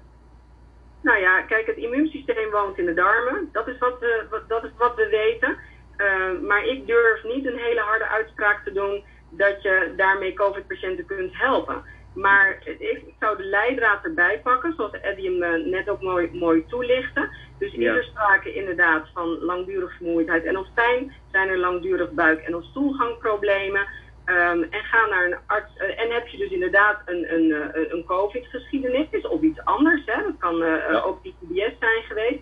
[1.01, 3.49] Nou ja, kijk, het immuunsysteem woont in de darmen.
[3.51, 5.57] Dat is wat we, wat, dat is wat we weten.
[5.97, 11.05] Uh, maar ik durf niet een hele harde uitspraak te doen dat je daarmee COVID-patiënten
[11.05, 11.83] kunt helpen.
[12.13, 16.65] Maar ik, zou de leidraad erbij pakken, zoals Eddie hem uh, net ook mooi, mooi
[16.67, 17.29] toelichtte.
[17.59, 17.91] Dus ja.
[17.91, 21.13] is er sprake inderdaad van langdurig vermoeidheid en of pijn?
[21.31, 23.87] Zijn er langdurig buik- en of stoelgangproblemen?
[24.29, 25.71] Um, en ga naar een arts.
[25.77, 30.23] Uh, en heb je dus inderdaad een, een, uh, een COVID-geschiedenis of iets anders, hè?
[30.23, 30.99] dat kan uh, ja.
[30.99, 32.39] ook ITBS zijn geweest.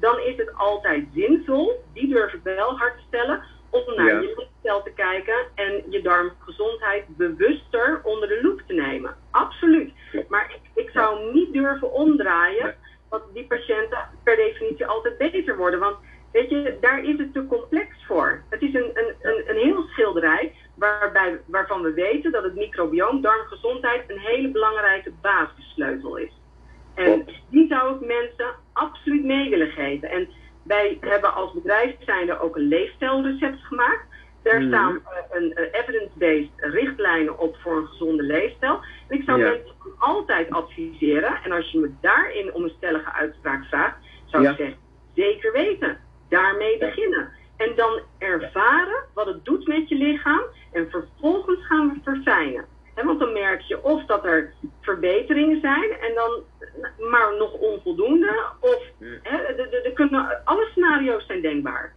[0.00, 4.20] Dan is het altijd zinvol, die durf ik wel hard te stellen, om naar ja.
[4.20, 9.16] je leefstijl te kijken en je darmgezondheid bewuster onder de loep te nemen.
[9.30, 9.92] Absoluut.
[10.28, 12.74] Maar ik, ik zou niet durven omdraaien
[13.10, 15.80] dat die patiënten per definitie altijd beter worden.
[15.80, 15.96] Want
[16.32, 18.42] weet je, daar is het te complex voor.
[18.48, 23.20] Het is een, een, een, een heel schilderij waarbij, waarvan we weten dat het microbioom,
[23.20, 26.32] darmgezondheid, een hele belangrijke basissleutel is.
[26.94, 30.10] En die zou ik mensen absoluut mee willen geven.
[30.10, 30.28] En
[30.62, 34.04] wij hebben als bedrijf zijn er ook een leefstijlrecept gemaakt.
[34.42, 34.68] Daar Mhm.
[34.68, 38.80] staan eh, een eh, evidence-based richtlijnen op voor een gezonde leefstijl.
[39.08, 39.48] En ik zou Ja.
[39.50, 41.38] mensen altijd adviseren.
[41.44, 44.50] En als je me daarin om een stellige uitspraak vraagt, zou Ja.
[44.50, 44.76] ik zeggen,
[45.14, 45.98] zeker weten.
[46.28, 47.28] Daarmee beginnen.
[47.56, 50.42] En dan ervaren wat het doet met je lichaam.
[50.72, 52.64] En vervolgens gaan we verfijnen.
[53.04, 56.42] Want dan merk je of dat er verbeteringen zijn en dan
[57.10, 58.44] maar nog onvoldoende.
[58.60, 61.92] Of hè, de, de, de kunnen, alle scenario's zijn denkbaar.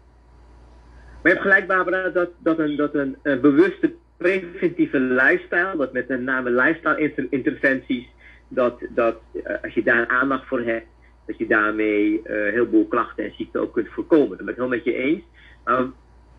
[1.21, 6.09] Maar je hebt gelijk, Barbara, dat, dat, een, dat een, bewuste preventieve lifestyle, dat met
[6.09, 8.07] name lifestyle inter- interventies,
[8.47, 10.87] dat, dat eh, als je daar aandacht voor hebt,
[11.25, 14.37] dat je daarmee eh, een heleboel klachten en ziekten ook kunt voorkomen.
[14.37, 15.23] Dat ben ik helemaal met je eens.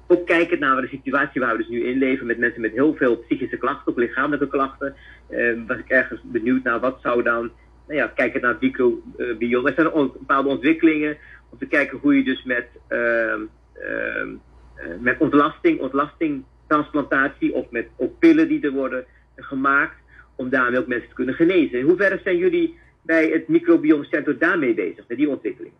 [0.06, 2.94] Ook kijkend naar de situatie waar we dus nu in leven met mensen met heel
[2.94, 4.94] veel psychische klachten, ook lichamelijke klachten,
[5.28, 7.50] eh, was ik ergens benieuwd naar wat zou dan,
[7.86, 9.68] nou ja, kijkend naar microbiome.
[9.68, 11.16] Er zijn ook bepaalde ontwikkelingen
[11.50, 13.40] om te kijken hoe je dus met, ehm,
[13.72, 14.34] ehm,
[14.74, 19.04] eh, met ontlasting, ontlastingtransplantatie of met ook pillen die er worden
[19.36, 19.96] gemaakt,
[20.36, 21.78] om daarmee ook mensen te kunnen genezen.
[21.78, 25.72] In hoeverre zijn jullie bij het microbiomecentrum daarmee bezig, met die ontwikkeling?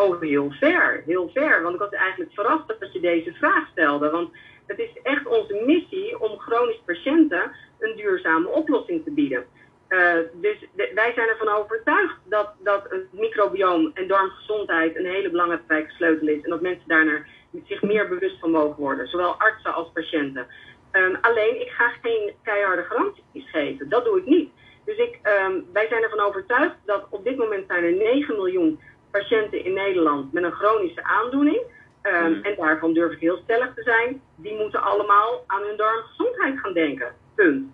[0.00, 1.62] Oh, heel ver, heel ver.
[1.62, 4.10] Want ik was eigenlijk verrast dat je deze vraag stelde.
[4.10, 4.30] Want
[4.66, 9.44] het is echt onze missie om chronische patiënten een duurzame oplossing te bieden.
[9.88, 10.56] Eh, dus
[10.94, 16.42] wij zijn ervan overtuigd dat, dat het microbioom en darmgezondheid een hele belangrijke sleutel is.
[16.42, 17.28] En dat mensen daarnaar
[17.66, 19.08] zich meer bewust van mogen worden.
[19.08, 20.46] Zowel artsen als patiënten.
[20.90, 23.88] Ehm, alleen, ik ga geen keiharde garanties geven.
[23.88, 24.50] Dat doe ik niet.
[24.84, 28.80] Dus ik, ehm, wij zijn ervan overtuigd dat op dit moment zijn er 9 miljoen
[29.10, 31.60] patiënten in Nederland met een chronische aandoening.
[32.02, 32.42] Ehm, Mhm.
[32.42, 34.22] En daarvan durf ik heel stellig te zijn.
[34.36, 37.14] Die moeten allemaal aan hun darmgezondheid gaan denken.
[37.34, 37.66] Punt.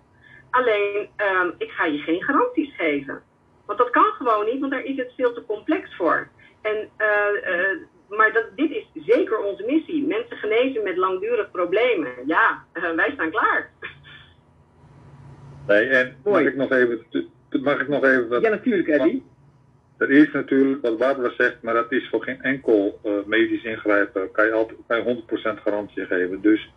[0.49, 3.21] Alleen, ehm, ik ga je geen garanties geven.
[3.65, 6.27] Want dat kan gewoon niet, want daar is het veel te complex voor.
[6.61, 7.77] En, eh, eh,
[8.09, 10.07] maar dat, dit is zeker onze missie.
[10.07, 12.11] Mensen genezen met langdurig problemen.
[12.25, 13.69] Ja, eh, wij staan klaar.
[15.67, 17.05] Nee, en mag ik nog even,
[17.49, 19.23] mag ik nog even wat Ja, natuurlijk, Eddie.
[19.97, 24.31] Er is natuurlijk, wat Barbara zegt, maar dat is voor geen enkel eh, medisch ingrijpen,
[24.31, 26.41] kan je altijd kan je 100% garantie geven.
[26.41, 26.71] Dus,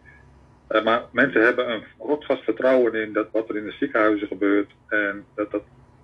[0.69, 4.71] eh, maar mensen hebben een rotsvast vertrouwen in dat wat er in de ziekenhuizen gebeurt
[4.89, 5.63] en dat dat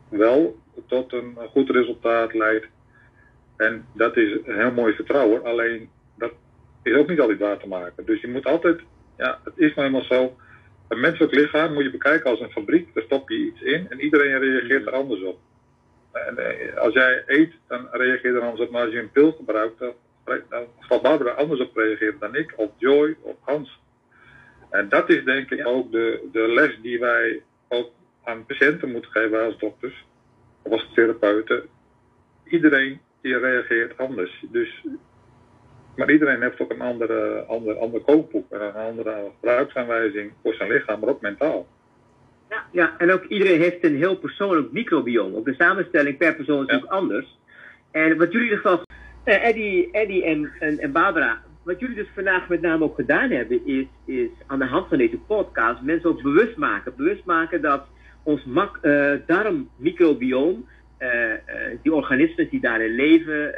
[0.08, 2.66] wel tot een goed resultaat leidt.
[3.56, 6.32] En dat is een heel mooi vertrouwen, alleen dat
[6.82, 8.04] is ook niet altijd waar te maken.
[8.04, 8.80] Dus je moet altijd,
[9.16, 10.36] ja, het is nou eenmaal zo,
[10.88, 14.00] een menselijk lichaam moet je bekijken als een fabriek, daar stop je iets in en
[14.00, 15.38] iedereen reageert er anders op.
[16.16, 18.70] Eh, als jij eet, dan reageer je er anders op.
[18.70, 22.52] Maar als je een pil gebruikt, dan, dan zal Barbara anders op reageren dan ik,
[22.56, 23.80] of Joy, of Hans.
[24.70, 27.90] En dat is denk ik ook de, de les die wij ook
[28.24, 30.04] aan patiënten moeten geven als dokters,
[30.62, 31.68] of als therapeuten.
[32.44, 34.44] Iedereen die reageert anders.
[34.50, 34.84] Dus,
[35.96, 40.70] maar iedereen heeft ook een andere, ander, ander kookboek en een andere gebruiksaanwijzing voor zijn
[40.70, 41.66] lichaam, maar ook mentaal.
[42.72, 45.36] Ja, en ook iedereen heeft een heel persoonlijk microbiome.
[45.36, 46.72] Ook de samenstelling per persoon is Ja.
[46.72, 47.38] natuurlijk anders.
[47.90, 48.82] En wat jullie in ieder geval,
[49.24, 53.30] eh, Eddie, Eddie en, en, en Barbara, wat jullie dus vandaag met name ook gedaan
[53.30, 56.92] hebben, is, is aan de hand van deze podcast mensen ook bewust maken.
[56.96, 57.86] Bewust maken dat
[58.22, 60.66] ons mak, eh, darmmicrobioom,
[60.98, 61.10] eh,
[61.82, 63.54] die organismen die daarin leven,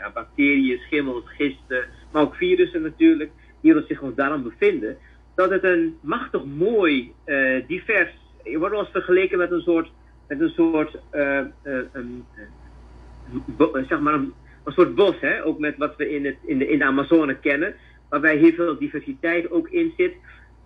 [0.00, 3.30] nou bacteriën, schimmels, gisten, maar ook virussen natuurlijk,
[3.60, 4.96] die zich ons darm bevinden,
[5.34, 8.12] dat het een machtig mooi, eh, divers,
[8.44, 9.90] je wordt eens vergeleken met een soort,
[10.28, 11.44] met een soort, eh, eh,
[13.88, 14.32] zeg maar een,
[14.66, 15.44] soort bos, hè?
[15.44, 17.74] ook met wat we in, het, in, de, in de Amazone kennen,
[18.08, 20.14] waarbij heel veel diversiteit ook in zit.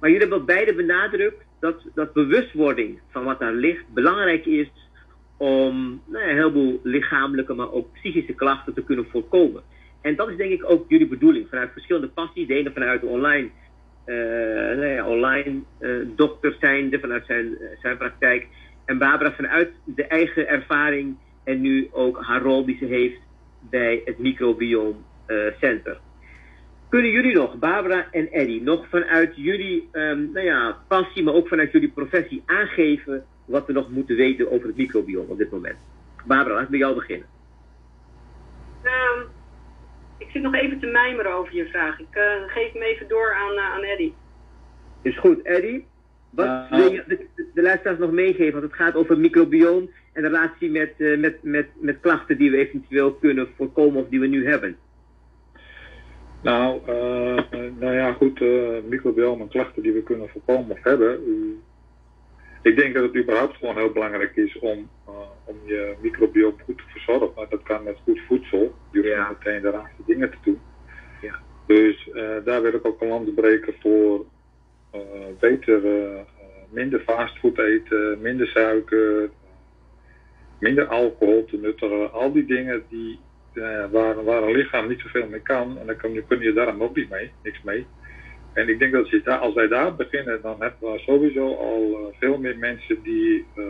[0.00, 4.70] Maar jullie hebben beide benadrukt dat, dat bewustwording van wat daar ligt belangrijk is
[5.36, 9.62] om nou ja, een heleboel lichamelijke, maar ook psychische klachten te kunnen voorkomen.
[10.00, 12.46] En dat is denk ik ook jullie bedoeling, vanuit verschillende passies.
[12.46, 13.50] De ene vanuit de online,
[14.06, 18.46] nou ja, online eh, dokter zijnde, vanuit zijn, eh, zijn praktijk.
[18.84, 23.20] En Barbara vanuit de eigen ervaring en nu ook haar rol die ze heeft
[23.70, 24.94] bij het Microbiome
[25.26, 25.98] eh, Center.
[26.88, 31.48] Kunnen jullie nog, Barbara en Eddie, nog vanuit jullie ehm, nou ja, passie, maar ook
[31.48, 35.76] vanuit jullie professie aangeven wat we nog moeten weten over het microbiome op dit moment?
[36.24, 37.26] Barbara, laat ik bij jou beginnen.
[38.82, 39.20] Ehm,
[40.18, 42.00] ik zit nog even te mijmeren over je vraag.
[42.00, 44.12] Ik eh, geef hem even door aan, eh, aan Eddy.
[45.02, 45.86] Is goed, Eddie?
[46.30, 48.52] Wat Uh, wil je de, de, de luisteraars nog meegeven?
[48.52, 52.50] Want het gaat over microbioom en de relatie met, eh, met, met, met klachten die
[52.50, 54.76] we eventueel kunnen voorkomen of die we nu hebben.
[56.42, 61.18] Nou, eh, nou ja, goed, uh, microbiome en klachten die we kunnen voorkomen of hebben.
[62.66, 65.14] Ik denk dat het überhaupt gewoon heel belangrijk is om, uh,
[65.44, 67.30] om je microbioom goed te verzorgen.
[67.36, 68.74] Maar dat kan met goed voedsel.
[68.90, 69.28] Je hoeft Ja.
[69.38, 70.60] meteen de raarste dingen te doen.
[71.22, 71.34] Ja.
[71.66, 74.24] Dus eh, daar wil ik ook een land breken voor
[74.90, 75.00] eh,
[75.40, 76.24] beter, eh, eh,
[76.70, 79.30] minder fastfood eten, minder suiker,
[80.60, 82.12] minder alcohol te nuttigen.
[82.12, 83.18] Al die dingen die,
[83.54, 85.78] eh, waar, waar een lichaam niet zoveel mee kan.
[85.78, 87.86] En dan kun je, kun je daarom ook niet mee, niks mee.
[88.56, 92.18] En ik denk dat daar, als wij daar beginnen, dan hebben we sowieso al eh,
[92.18, 93.64] veel meer mensen die eh,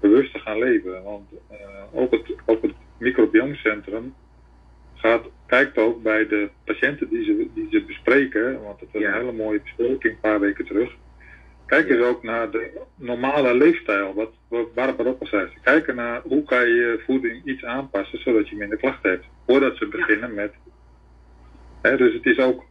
[0.00, 1.02] bewuster gaan leven.
[1.02, 1.56] Want eh,
[1.92, 4.14] ook het, ook het microbiomcentrum
[4.94, 9.08] gaat, kijkt ook bij de patiënten die ze, die ze bespreken, want het was Ja.
[9.08, 10.96] een hele mooie bespreking een paar weken terug.
[11.66, 12.02] Kijken Ja.
[12.02, 15.48] ze ook naar de normale leefstijl, wat, wat Barbara ook al zei.
[15.54, 19.24] Ze kijken naar hoe kan je je voeding iets aanpassen zodat je minder klachten hebt.
[19.46, 20.52] Voordat ze beginnen met.
[21.82, 22.64] Hè, dus het is ook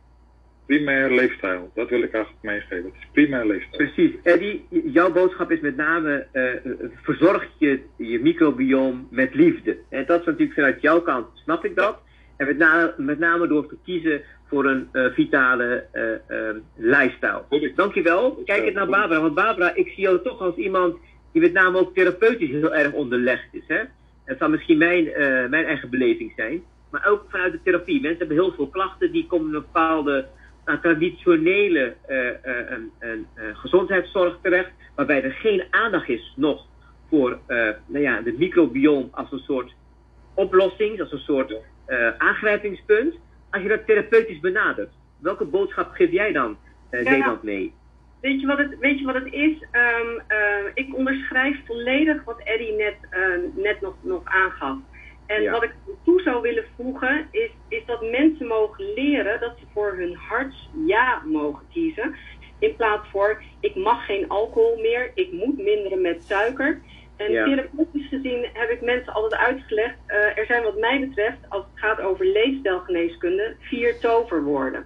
[0.69, 1.71] primair leefstijl.
[1.75, 2.85] Dat wil ik eigenlijk meegeven.
[2.85, 3.77] Het is primair leefstijl.
[3.77, 4.11] Precies.
[4.23, 6.61] Eddie, jouw boodschap is met name, eh, eh,
[7.03, 9.77] verzorg je je microbioom met liefde.
[9.89, 11.97] En dat is natuurlijk vanuit jouw kant, snap ik dat.
[12.37, 17.71] En met, na- met name door te kiezen voor een eh, vitale eh eh, lifestyle.
[17.75, 18.41] Dankjewel.
[18.45, 19.21] Kijk eens naar Barbara.
[19.21, 20.95] Want Barbara, ik zie jou toch als iemand
[21.31, 23.63] die met name ook therapeutisch heel erg onderlegd is.
[23.67, 23.81] Hè?
[24.25, 26.63] Het zal misschien mijn, eh, mijn eigen beleving zijn.
[26.91, 28.01] Maar ook vanuit de therapie.
[28.01, 29.11] Mensen hebben heel veel klachten.
[29.11, 30.27] Die komen een bepaalde
[30.65, 32.35] nou, traditionele eh, eh,
[32.69, 34.71] een- een, gezondheidszorg terecht.
[34.95, 36.65] Waarbij er geen aandacht is nog
[37.09, 39.73] voor eh, nou ja, de microbioom als een soort
[40.33, 40.99] oplossing.
[41.01, 41.55] Als een soort
[42.17, 43.15] aangrijpingspunt.
[43.49, 44.89] Als je dat therapeutisch benadert.
[45.19, 46.57] Welke boodschap geef jij dan
[46.91, 47.01] Ja.
[47.01, 47.73] Nederland mee?
[48.21, 49.65] Weet je wat het, weet je wat het is?
[49.71, 50.37] Ehm, eh,
[50.73, 52.95] ik onderschrijf volledig wat Eddie net,
[53.55, 54.77] net nog, nog aangaf.
[55.29, 55.51] En Ja.
[55.51, 59.93] wat ik toe zou willen voegen is, is dat mensen mogen leren dat ze voor
[59.97, 62.15] hun hart ja mogen kiezen.
[62.59, 66.81] In plaats voor ik mag geen alcohol meer, ik moet minderen met suiker.
[67.17, 67.45] En Ja.
[67.45, 71.79] therapeutisch gezien heb ik mensen altijd uitgelegd, eh, er zijn wat mij betreft, als het
[71.79, 74.85] gaat over leefstijlgeneeskunde, vier toverwoorden.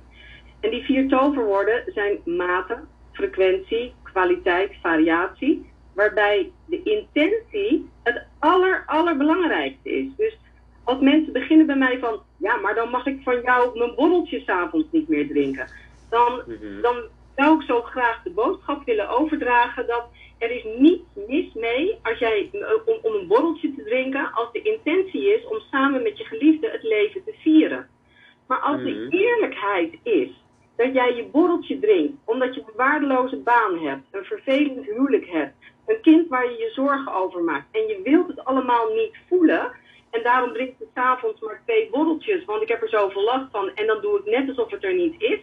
[0.60, 2.80] En die vier toverwoorden zijn mate,
[3.12, 5.73] frequentie, kwaliteit, variatie.
[5.96, 10.06] Waarbij de intentie het aller, allerbelangrijkste is.
[10.18, 10.38] Dus
[10.84, 14.40] als mensen beginnen bij mij van, ja, maar dan mag ik van jou mijn borreltje
[14.40, 15.68] s'avonds niet meer drinken.
[16.10, 16.82] Dan, Mhm.
[16.82, 16.96] dan
[17.36, 20.06] zou ik zo graag de boodschap willen overdragen dat
[20.38, 22.50] er is niets mis mee als jij,
[22.86, 26.70] om, om een borreltje te drinken, als de intentie is om samen met je geliefde
[26.70, 27.88] het leven te vieren.
[28.48, 28.86] Maar als Mhm.
[28.86, 30.30] de eerlijkheid is
[30.76, 35.54] dat jij je borreltje drinkt omdat je een waardeloze baan hebt, een vervelend huwelijk hebt,
[35.86, 39.72] een kind waar je je zorgen over maakt en je wilt het allemaal niet voelen
[40.14, 43.72] en daarom drink je s'avonds maar twee borreltjes, want ik heb er zoveel last van
[43.76, 45.40] en dan doe ik net alsof het er niet is,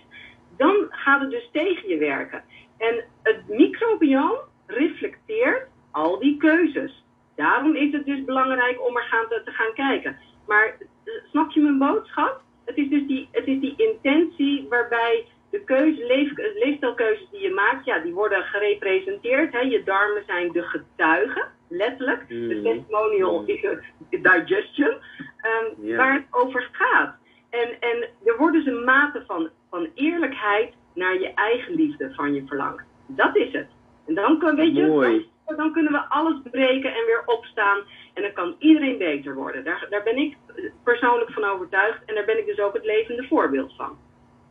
[0.57, 2.45] dan gaat het dus tegen je werken.
[2.77, 7.05] En het microbioom reflecteert al die keuzes.
[7.37, 10.19] Daarom is het dus belangrijk om er gaan te, te gaan kijken.
[10.47, 12.43] Maar eh, snap je mijn boodschap?
[12.71, 17.51] Het is dus die, het is die intentie waarbij de keuze, leef, leefstijlkeuzes die je
[17.51, 19.53] maakt, ja, die worden gerepresenteerd.
[19.53, 19.59] Hè.
[19.59, 22.29] Je darmen zijn de getuigen, letterlijk.
[22.29, 22.63] De Mhm.
[22.63, 24.95] testimonial is het digestion,
[25.41, 25.97] ehm, Ja.
[25.97, 27.15] waar het over gaat.
[27.51, 32.35] En, en er wordt dus een mate van, van eerlijkheid naar je eigen liefde van
[32.35, 32.85] je verlangt.
[33.07, 33.69] Dat is het.
[34.07, 35.30] En dan, kan, weet je, Mooi.
[35.57, 37.79] Dan, kunnen we alles breken en weer opstaan.
[38.15, 39.65] En dan kan iedereen beter worden.
[39.65, 40.37] Daar, daar ben ik
[40.85, 42.05] persoonlijk van overtuigd.
[42.07, 43.99] En daar ben ik dus ook het levende voorbeeld van.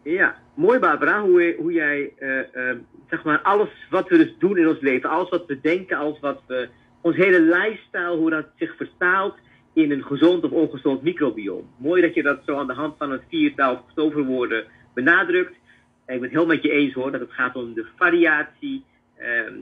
[0.04, 2.78] Ja, mooi Barbara, hoe, hoe jij, eh, eh,
[3.10, 6.20] zeg maar, alles wat we dus doen in ons leven, alles wat we denken, alles
[6.20, 6.70] wat we,
[7.02, 9.36] ons hele lifestyle, hoe dat zich vertaalt
[9.74, 11.70] in een gezond of ongezond microbioom.
[11.78, 15.56] Mooi dat je dat zo aan de hand van een viertal toverwoorden benadrukt.
[16.06, 18.84] En ik ben het heel met je eens hoor, dat het gaat om de variatie
[19.20, 19.54] ehm,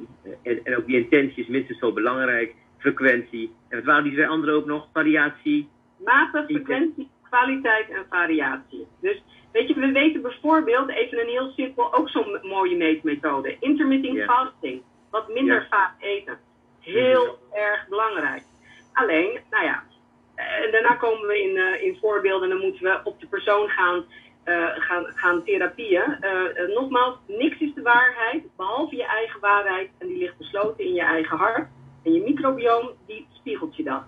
[0.43, 2.55] en, en ook die intentie is minstens zo belangrijk.
[2.77, 3.55] Frequentie.
[3.69, 4.87] En wat waren die twee andere ook nog?
[4.93, 5.69] Variatie.
[5.97, 8.87] Mate, frequentie, kwaliteit en variatie.
[9.01, 13.57] Dus weet je, we weten bijvoorbeeld, even een heel simpel, ook zo'n mooie meetmethode.
[13.59, 14.81] Intermittent fasting.
[15.09, 16.37] Wat minder vaak eten.
[16.79, 18.43] Heel erg belangrijk.
[18.93, 19.83] Alleen, nou ja,
[20.35, 23.27] eh, en daarna komen we in, eh, in voorbeelden en dan moeten we op de
[23.27, 24.05] persoon gaan,
[24.77, 26.17] gaan, gaan therapieën.
[26.19, 29.89] Eh, eh, nogmaals, niks is de waarheid, behalve je eigen waarheid.
[29.97, 31.67] En die ligt besloten in je eigen hart.
[32.03, 34.03] En je microbioom, die spiegelt je dat.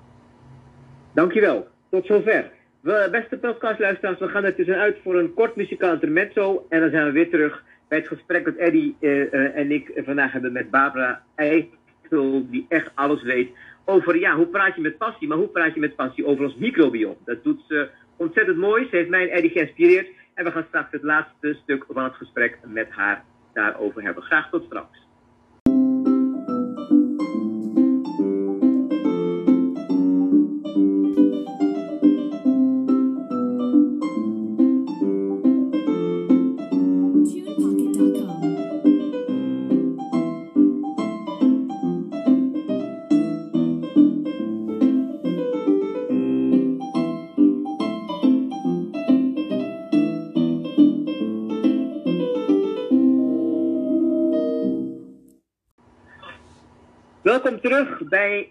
[1.13, 1.67] Dankjewel.
[1.89, 2.51] Tot zover.
[2.81, 6.65] We, beste podcastluisteraars, we gaan er tussenuit voor een kort muzikaal intermezzo.
[6.69, 9.91] En dan zijn we weer terug bij het gesprek dat Eddie eh, eh, en ik
[9.95, 13.49] vandaag hebben met Barbara Eichel, die echt alles weet
[13.85, 16.55] over, ja, hoe praat je met passie, maar hoe praat je met passie over ons
[16.55, 17.15] microbioom.
[17.25, 18.87] Dat doet ze ontzettend mooi.
[18.89, 20.07] Ze heeft mij en Eddie geïnspireerd.
[20.39, 23.23] En we gaan straks het laatste stuk van het gesprek met haar
[23.53, 24.23] daarover hebben.
[24.23, 25.08] Graag tot straks.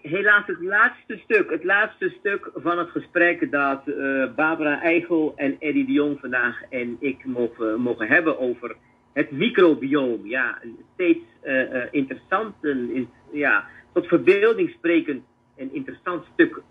[0.09, 1.49] Helaas het laatste stuk.
[1.49, 6.61] Het laatste stuk van het gesprek dat uh, Barbara Eichel en Eddie de Jong vandaag
[6.69, 8.75] en ik mogen, mogen hebben over
[9.13, 10.27] het microbioom.
[10.27, 10.61] Ja,
[10.93, 15.23] steeds uh, uh, interessant, een, ja, tot verbeelding sprekend
[15.57, 16.61] en interessant stuk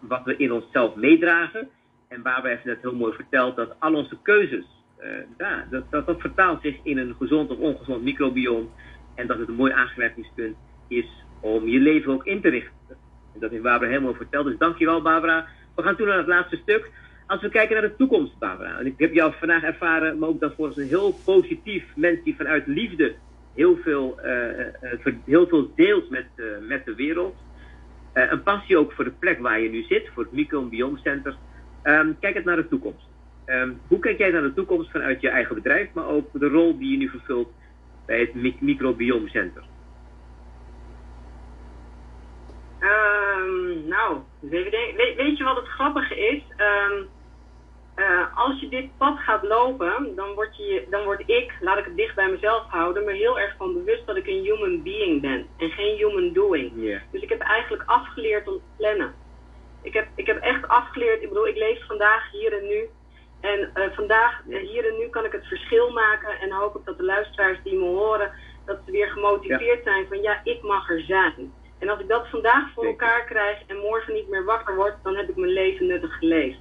[0.00, 1.68] wat we in onszelf meedragen.
[2.08, 4.64] En Barbara heeft net heel mooi verteld dat al onze keuzes,
[5.38, 8.70] ja, dat, dat, vertaalt zich in een gezond of ongezond microbioom.
[9.14, 10.56] En dat het een mooi aangewerkingspunt
[10.88, 12.75] is om je leven ook in te richten.
[13.40, 14.46] Dat heeft Barbara helemaal verteld.
[14.46, 15.46] Dus dankjewel Barbara.
[15.74, 16.90] We gaan toe naar het laatste stuk.
[17.26, 18.78] Als we kijken naar de toekomst, Barbara.
[18.78, 22.36] En ik heb jou vandaag ervaren, maar ook dat volgens een heel positief mens die
[22.36, 23.14] vanuit liefde
[23.54, 27.36] heel veel, uh, heel veel deelt met, uh, met de wereld.
[28.12, 31.36] een passie ook voor de plek waar je nu zit, voor het Microbiome Center.
[31.82, 33.06] Um, kijk het naar de toekomst.
[33.46, 36.78] Um, hoe kijk jij naar de toekomst vanuit je eigen bedrijf, maar ook de rol
[36.78, 37.52] die je nu vervult
[38.06, 39.28] bij het Microbiome
[44.40, 44.70] Nou,
[45.16, 46.42] weet, je wat het grappige is?
[46.90, 47.08] Um,
[47.96, 51.84] uh, als je dit pad gaat lopen, dan word, je, dan word ik, laat ik
[51.84, 55.20] het dicht bij mezelf houden, me heel erg van bewust dat ik een human being
[55.20, 56.72] ben en geen human doing.
[56.74, 57.00] Yeah.
[57.10, 59.14] Dus ik heb eigenlijk afgeleerd om te plannen.
[59.82, 62.88] Ik heb, ik heb echt afgeleerd, ik bedoel, ik leef vandaag hier en nu.
[63.40, 66.84] En uh, vandaag, uh, hier en nu, kan ik het verschil maken en hoop ik
[66.84, 68.32] dat de luisteraars die me horen,
[68.64, 69.92] dat ze weer gemotiveerd ja.
[69.92, 71.52] zijn van ja, ik mag er zijn.
[71.78, 75.16] En als ik dat vandaag voor elkaar krijg en morgen niet meer wakker word, dan
[75.16, 76.58] heb ik mijn leven nuttig geleefd.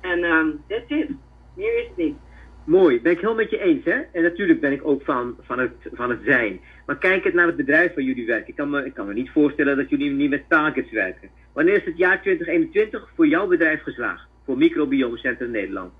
[0.00, 1.10] En um, that's it.
[1.54, 2.16] Meer is het niet.
[2.64, 4.00] Mooi, ben ik heel met je eens, hè?
[4.12, 6.60] En natuurlijk ben ik ook van, van, het, van het zijn.
[6.86, 8.48] Maar kijk het naar het bedrijf waar jullie werken.
[8.48, 11.30] Ik kan, me, ik kan me niet voorstellen dat jullie niet met targets werken.
[11.52, 14.28] Wanneer is het jaar 2021 voor jouw bedrijf geslaagd?
[14.44, 15.92] Voor Microbiome Centrum Nederland?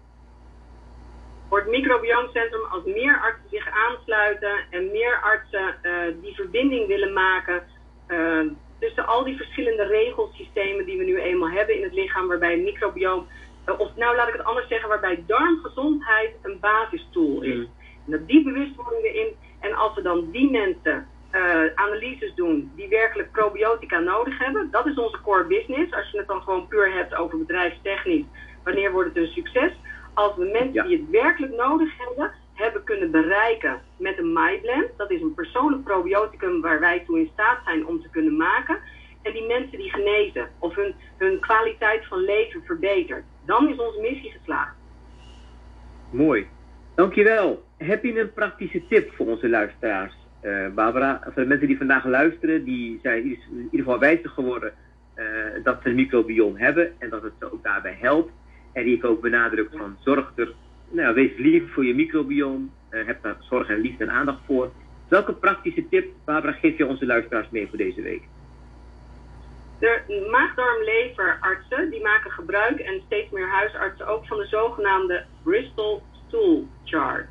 [1.49, 5.93] Voor het Microbiome Centrum als meer artsen zich aansluiten en meer artsen uh,
[6.23, 7.74] die verbinding willen maken uh,
[8.79, 13.27] tussen al die verschillende regelsystemen die we nu eenmaal hebben in het lichaam, waarbij microbioom,
[13.69, 17.55] uh, of nou laat ik het anders zeggen, waarbij darmgezondheid een basistool is.
[17.55, 17.69] Mm.
[18.05, 19.29] En dat die bewustwording erin,
[19.61, 24.87] en als we dan die mensen uh, analyses doen die werkelijk probiotica nodig hebben, dat
[24.87, 25.93] is onze core business.
[25.93, 28.25] Als je het dan gewoon puur hebt over bedrijfstechnisch,
[28.65, 29.73] wanneer wordt het een succes?
[30.15, 30.83] Als we mensen ja.
[30.83, 34.91] die het werkelijk nodig hebben, hebben kunnen bereiken met een MyBlend.
[34.97, 38.79] Dat is een persoonlijk probioticum waar wij toe in staat zijn om te kunnen maken.
[39.23, 43.25] En die mensen die genezen of hun, hun kwaliteit van leven verbetert.
[43.45, 44.75] Dan is onze missie geslaagd.
[46.11, 46.47] Mooi.
[46.95, 47.65] Dankjewel.
[47.77, 51.21] Heb je een praktische tip voor onze luisteraars, uh, Barbara?
[51.23, 53.39] Voor de mensen die vandaag luisteren, die zijn in
[53.71, 54.73] ieder geval wijzer geworden
[55.17, 55.25] uh,
[55.63, 58.33] dat ze een microbiome hebben en dat het ze ook daarbij helpt.
[58.73, 60.55] En die ik ook benadruk van zorg er
[60.95, 62.67] nou, wees lief voor je microbiome.
[62.91, 64.71] Uh, heb daar zorg en liefde en aandacht voor.
[65.09, 68.23] Welke praktische tip, Barbara, geef je onze luisteraars mee voor deze week?
[69.79, 76.67] De maagdarmleverartsen die maken gebruik en steeds meer huisartsen ook van de zogenaamde Bristol Stool
[76.85, 77.27] Chart.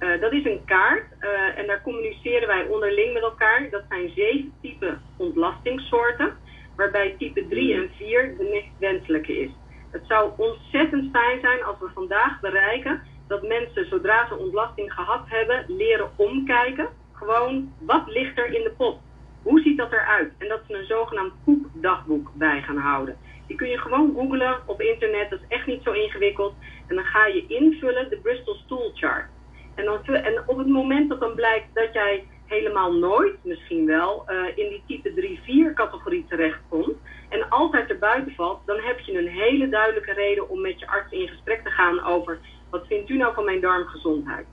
[0.00, 3.70] Uh, dat is een kaart uh, en daar communiceren wij onderling met elkaar.
[3.70, 6.36] Dat zijn zeven typen ontlastingssoorten,
[6.76, 9.50] waarbij type 3 en 4 de meest wenselijke is.
[9.90, 15.22] Het zou ontzettend fijn zijn als we vandaag bereiken dat mensen, zodra ze ontlasting gehad
[15.24, 16.88] hebben, leren omkijken.
[17.12, 18.98] Gewoon, wat ligt er in de pot?
[19.42, 20.32] Hoe ziet dat eruit?
[20.38, 23.16] En dat ze een zogenaamd poepdagboek bij gaan houden.
[23.46, 26.54] Die kun je gewoon googlen op internet, dat is echt niet zo ingewikkeld.
[26.86, 29.26] En dan ga je invullen de Bristol Stool Chart.
[29.74, 34.24] En, dan, en op het moment dat dan blijkt dat jij helemaal nooit, misschien wel,
[34.28, 35.38] uh, in die type
[35.70, 36.96] 3-4 categorie terechtkomt
[37.28, 40.86] en altijd er buiten valt, dan heb je een hele duidelijke reden om met je
[40.86, 42.38] arts in gesprek te gaan over
[42.70, 44.46] wat vindt u nou van mijn darmgezondheid.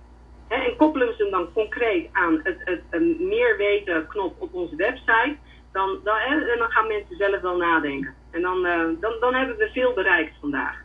[0.47, 4.75] He, en koppelen we ze dan concreet aan het, het, meer weten knop op onze
[4.75, 5.35] website,
[5.71, 6.15] dan, dan,
[6.71, 8.15] gaan mensen zelf wel nadenken.
[8.31, 10.84] En dan, uh, dan, dan hebben we veel bereikt vandaag.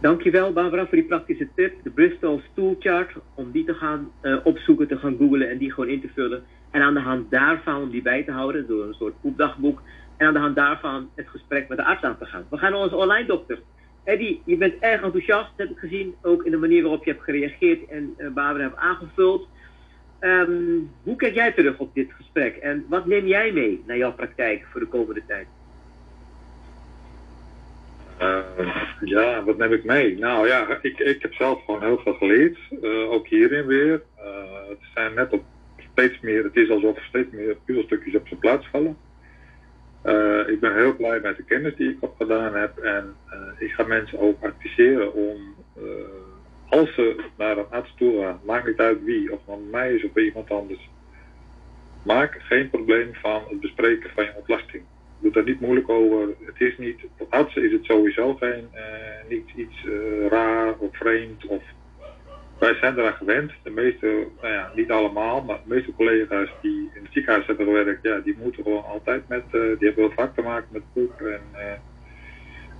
[0.00, 1.74] Dankjewel Barbara voor die praktische tip.
[1.82, 5.72] De Bristol Stool Chart, om die te gaan uh, opzoeken, te gaan googlen en die
[5.72, 6.42] gewoon in te vullen.
[6.70, 9.82] En aan de hand daarvan om die bij te houden door een soort poepdagboek.
[10.16, 12.46] En aan de hand daarvan het gesprek met de arts aan te gaan.
[12.50, 13.58] We gaan naar onze online dokter.
[14.04, 16.14] Eddie, je bent erg enthousiast, heb ik gezien.
[16.22, 19.48] Ook in de manier waarop je hebt gereageerd en uh, Barbara hebt aangevuld.
[20.20, 22.56] Um, hoe kijk jij terug op dit gesprek?
[22.56, 25.46] En wat neem jij mee naar jouw praktijk voor de komende tijd?
[28.20, 28.38] Uh,
[29.00, 30.18] ja, wat neem ik mee?
[30.18, 32.58] Nou ja, ik, ik heb zelf gewoon heel veel geleerd.
[32.82, 34.02] Uh, ook hierin weer.
[34.18, 35.44] Uh, het zijn net op
[35.92, 38.96] steeds meer, het is alsof steeds meer puzzelstukjes op zijn plaats vallen.
[40.46, 42.78] ik ben heel blij met de kennis die ik opgedaan heb.
[42.78, 43.14] En
[43.58, 45.54] ik ga mensen ook adviseren om,
[46.68, 50.04] als ze naar een arts toe gaan, maakt niet uit wie, of van mij is
[50.04, 50.90] of bij iemand anders,
[52.02, 54.82] maak geen probleem van het bespreken van je ontlasting.
[55.20, 56.28] Doe daar niet moeilijk over.
[56.44, 60.96] Het is niet, voor artsen is het sowieso geen, uh, niet iets uh, raar of
[60.96, 61.46] vreemd.
[61.46, 61.62] Of,
[62.58, 63.52] wij zijn eraan gewend.
[63.62, 67.66] De meeste, nou ja, niet allemaal, maar de meeste collega's die in het ziekenhuis hebben
[67.66, 70.82] gewerkt, ja, die moeten gewoon altijd met, uh, die hebben heel vaak te maken met
[70.92, 71.42] poep en,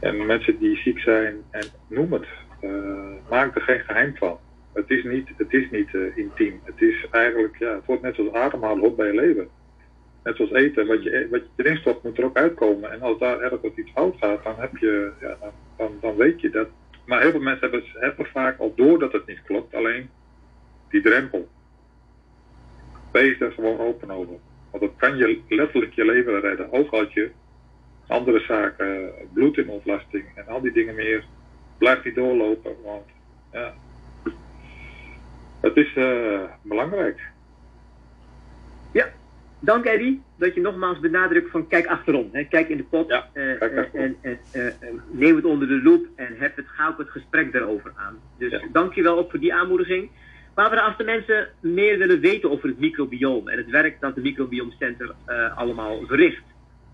[0.01, 1.37] en mensen die ziek zijn.
[1.51, 2.27] En noem het.
[3.29, 4.39] maak er geen geheim van.
[4.73, 6.61] Het is niet, het is niet intiem.
[6.65, 9.49] Het is eigenlijk, ja, het wordt net zoals ademhalen op bij je leven.
[10.23, 12.91] Net zoals eten, wat je, wat je erin stopt moet er ook uitkomen.
[12.91, 15.37] En als daar ergens iets fout gaat, dan, heb je, ja,
[15.77, 16.69] dan, dan, weet je dat.
[17.07, 20.11] Maar heel veel mensen hebben, hebben vaak al door dat het niet klopt, alleen
[20.89, 21.49] die drempel.
[23.13, 24.35] Wees er gewoon open over.
[24.71, 26.73] Want dat kan je letterlijk je leven redden.
[26.73, 27.31] Ook je
[28.07, 31.25] andere zaken, bloed in ontlasting en al die dingen meer,
[31.79, 32.77] blijft niet doorlopen.
[32.85, 33.07] Want
[33.53, 33.75] ja,
[35.61, 37.21] het is uh, belangrijk.
[39.61, 42.29] Dank Eddie dat je nogmaals benadrukt van kijk achterom.
[42.33, 42.45] Hè.
[42.45, 43.63] Kijk in de pot ja, uh,
[43.95, 44.65] en, en uh,
[45.11, 48.19] neem het onder de loep en heb het, ga ook het gesprek daarover aan.
[48.39, 48.61] Dus ja.
[48.73, 50.11] dank je wel ook voor die aanmoediging.
[50.55, 54.21] Maar als de mensen meer willen weten over het microbiome en het werk dat de
[54.21, 55.15] Microbiome Center
[55.55, 56.43] allemaal verricht,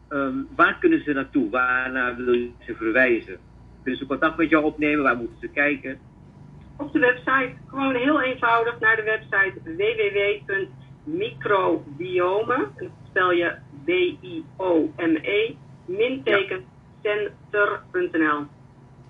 [0.08, 1.50] um, waar kunnen ze naartoe?
[1.50, 3.36] Waarnaar willen je ze verwijzen?
[3.82, 5.02] Kunnen ze contact met jou opnemen?
[5.02, 5.98] Waar moeten ze kijken?
[6.76, 7.52] Op de website.
[7.68, 10.54] Gewoon heel eenvoudig naar de website www
[11.06, 13.54] microbiome, dat spel je
[13.84, 15.54] B-I-O-M-E,
[15.84, 16.64] minteken
[17.02, 18.44] center.nl.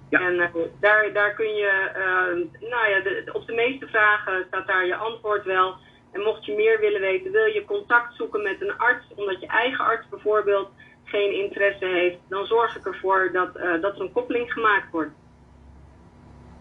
[0.09, 0.20] Ja.
[0.20, 0.47] En uh,
[0.80, 4.97] daar, daar kun je, uh, nou ja, de, op de meeste vragen staat daar je
[4.97, 5.74] antwoord wel.
[6.12, 9.47] En mocht je meer willen weten, wil je contact zoeken met een arts, omdat je
[9.47, 10.70] eigen arts bijvoorbeeld
[11.05, 15.11] geen interesse heeft, dan zorg ik ervoor dat, uh, dat er een koppeling gemaakt wordt.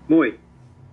[0.05, 0.39] Mooi.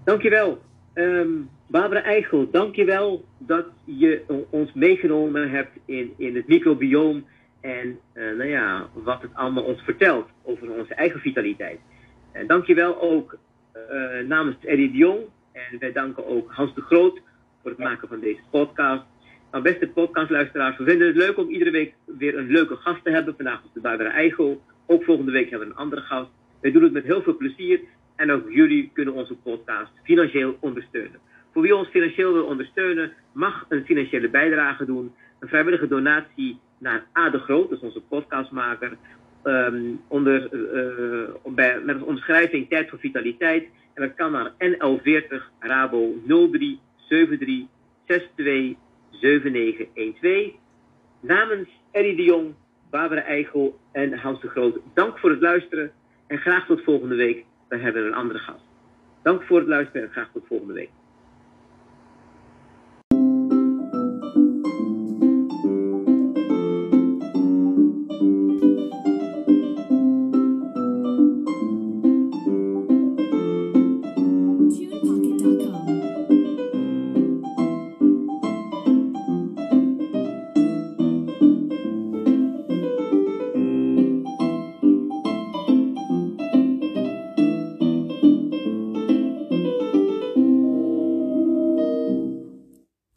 [0.04, 0.58] Dankjewel.
[0.94, 7.24] Um, Barbara Eichel, dankjewel dat je ons meegenomen hebt in, in het microbioom
[7.60, 11.78] en uh, nou ja, wat het allemaal ons vertelt over onze eigen vitaliteit.
[12.32, 13.38] En dankjewel ook
[13.90, 15.20] uh, namens Eddie de Jong
[15.52, 17.20] en wij danken ook Hans de Groot
[17.62, 19.02] voor het maken van deze podcast.
[19.50, 23.10] Nou, beste podcastluisteraars, we vinden het leuk om iedere week weer een leuke gast te
[23.10, 23.34] hebben.
[23.36, 24.62] Vandaag was de Barbara Eichel.
[24.86, 26.30] Ook volgende week hebben we een andere gast.
[26.60, 27.80] Wij doen het met heel veel plezier
[28.16, 31.20] en ook jullie kunnen onze podcast financieel ondersteunen.
[31.52, 35.14] Voor wie ons financieel wil ondersteunen, mag een financiële bijdrage doen.
[35.38, 38.96] Een vrijwillige donatie naar A de Groot, is onze podcastmaker.
[39.44, 43.64] Um, onder, uh, bij, met als omschrijving Tijd voor Vitaliteit.
[43.94, 47.66] En dat kan naar NL40 Rabo 03 73
[48.06, 48.76] 62
[49.10, 50.52] 7912.
[51.20, 52.54] Namens Eddie de Jong,
[52.90, 55.92] Barbara Eichel en Hans de Groot, dank voor het luisteren.
[56.26, 57.44] En graag tot volgende week.
[57.68, 58.64] We hebben een andere gast.
[59.22, 60.90] Dank voor het luisteren en graag tot volgende week.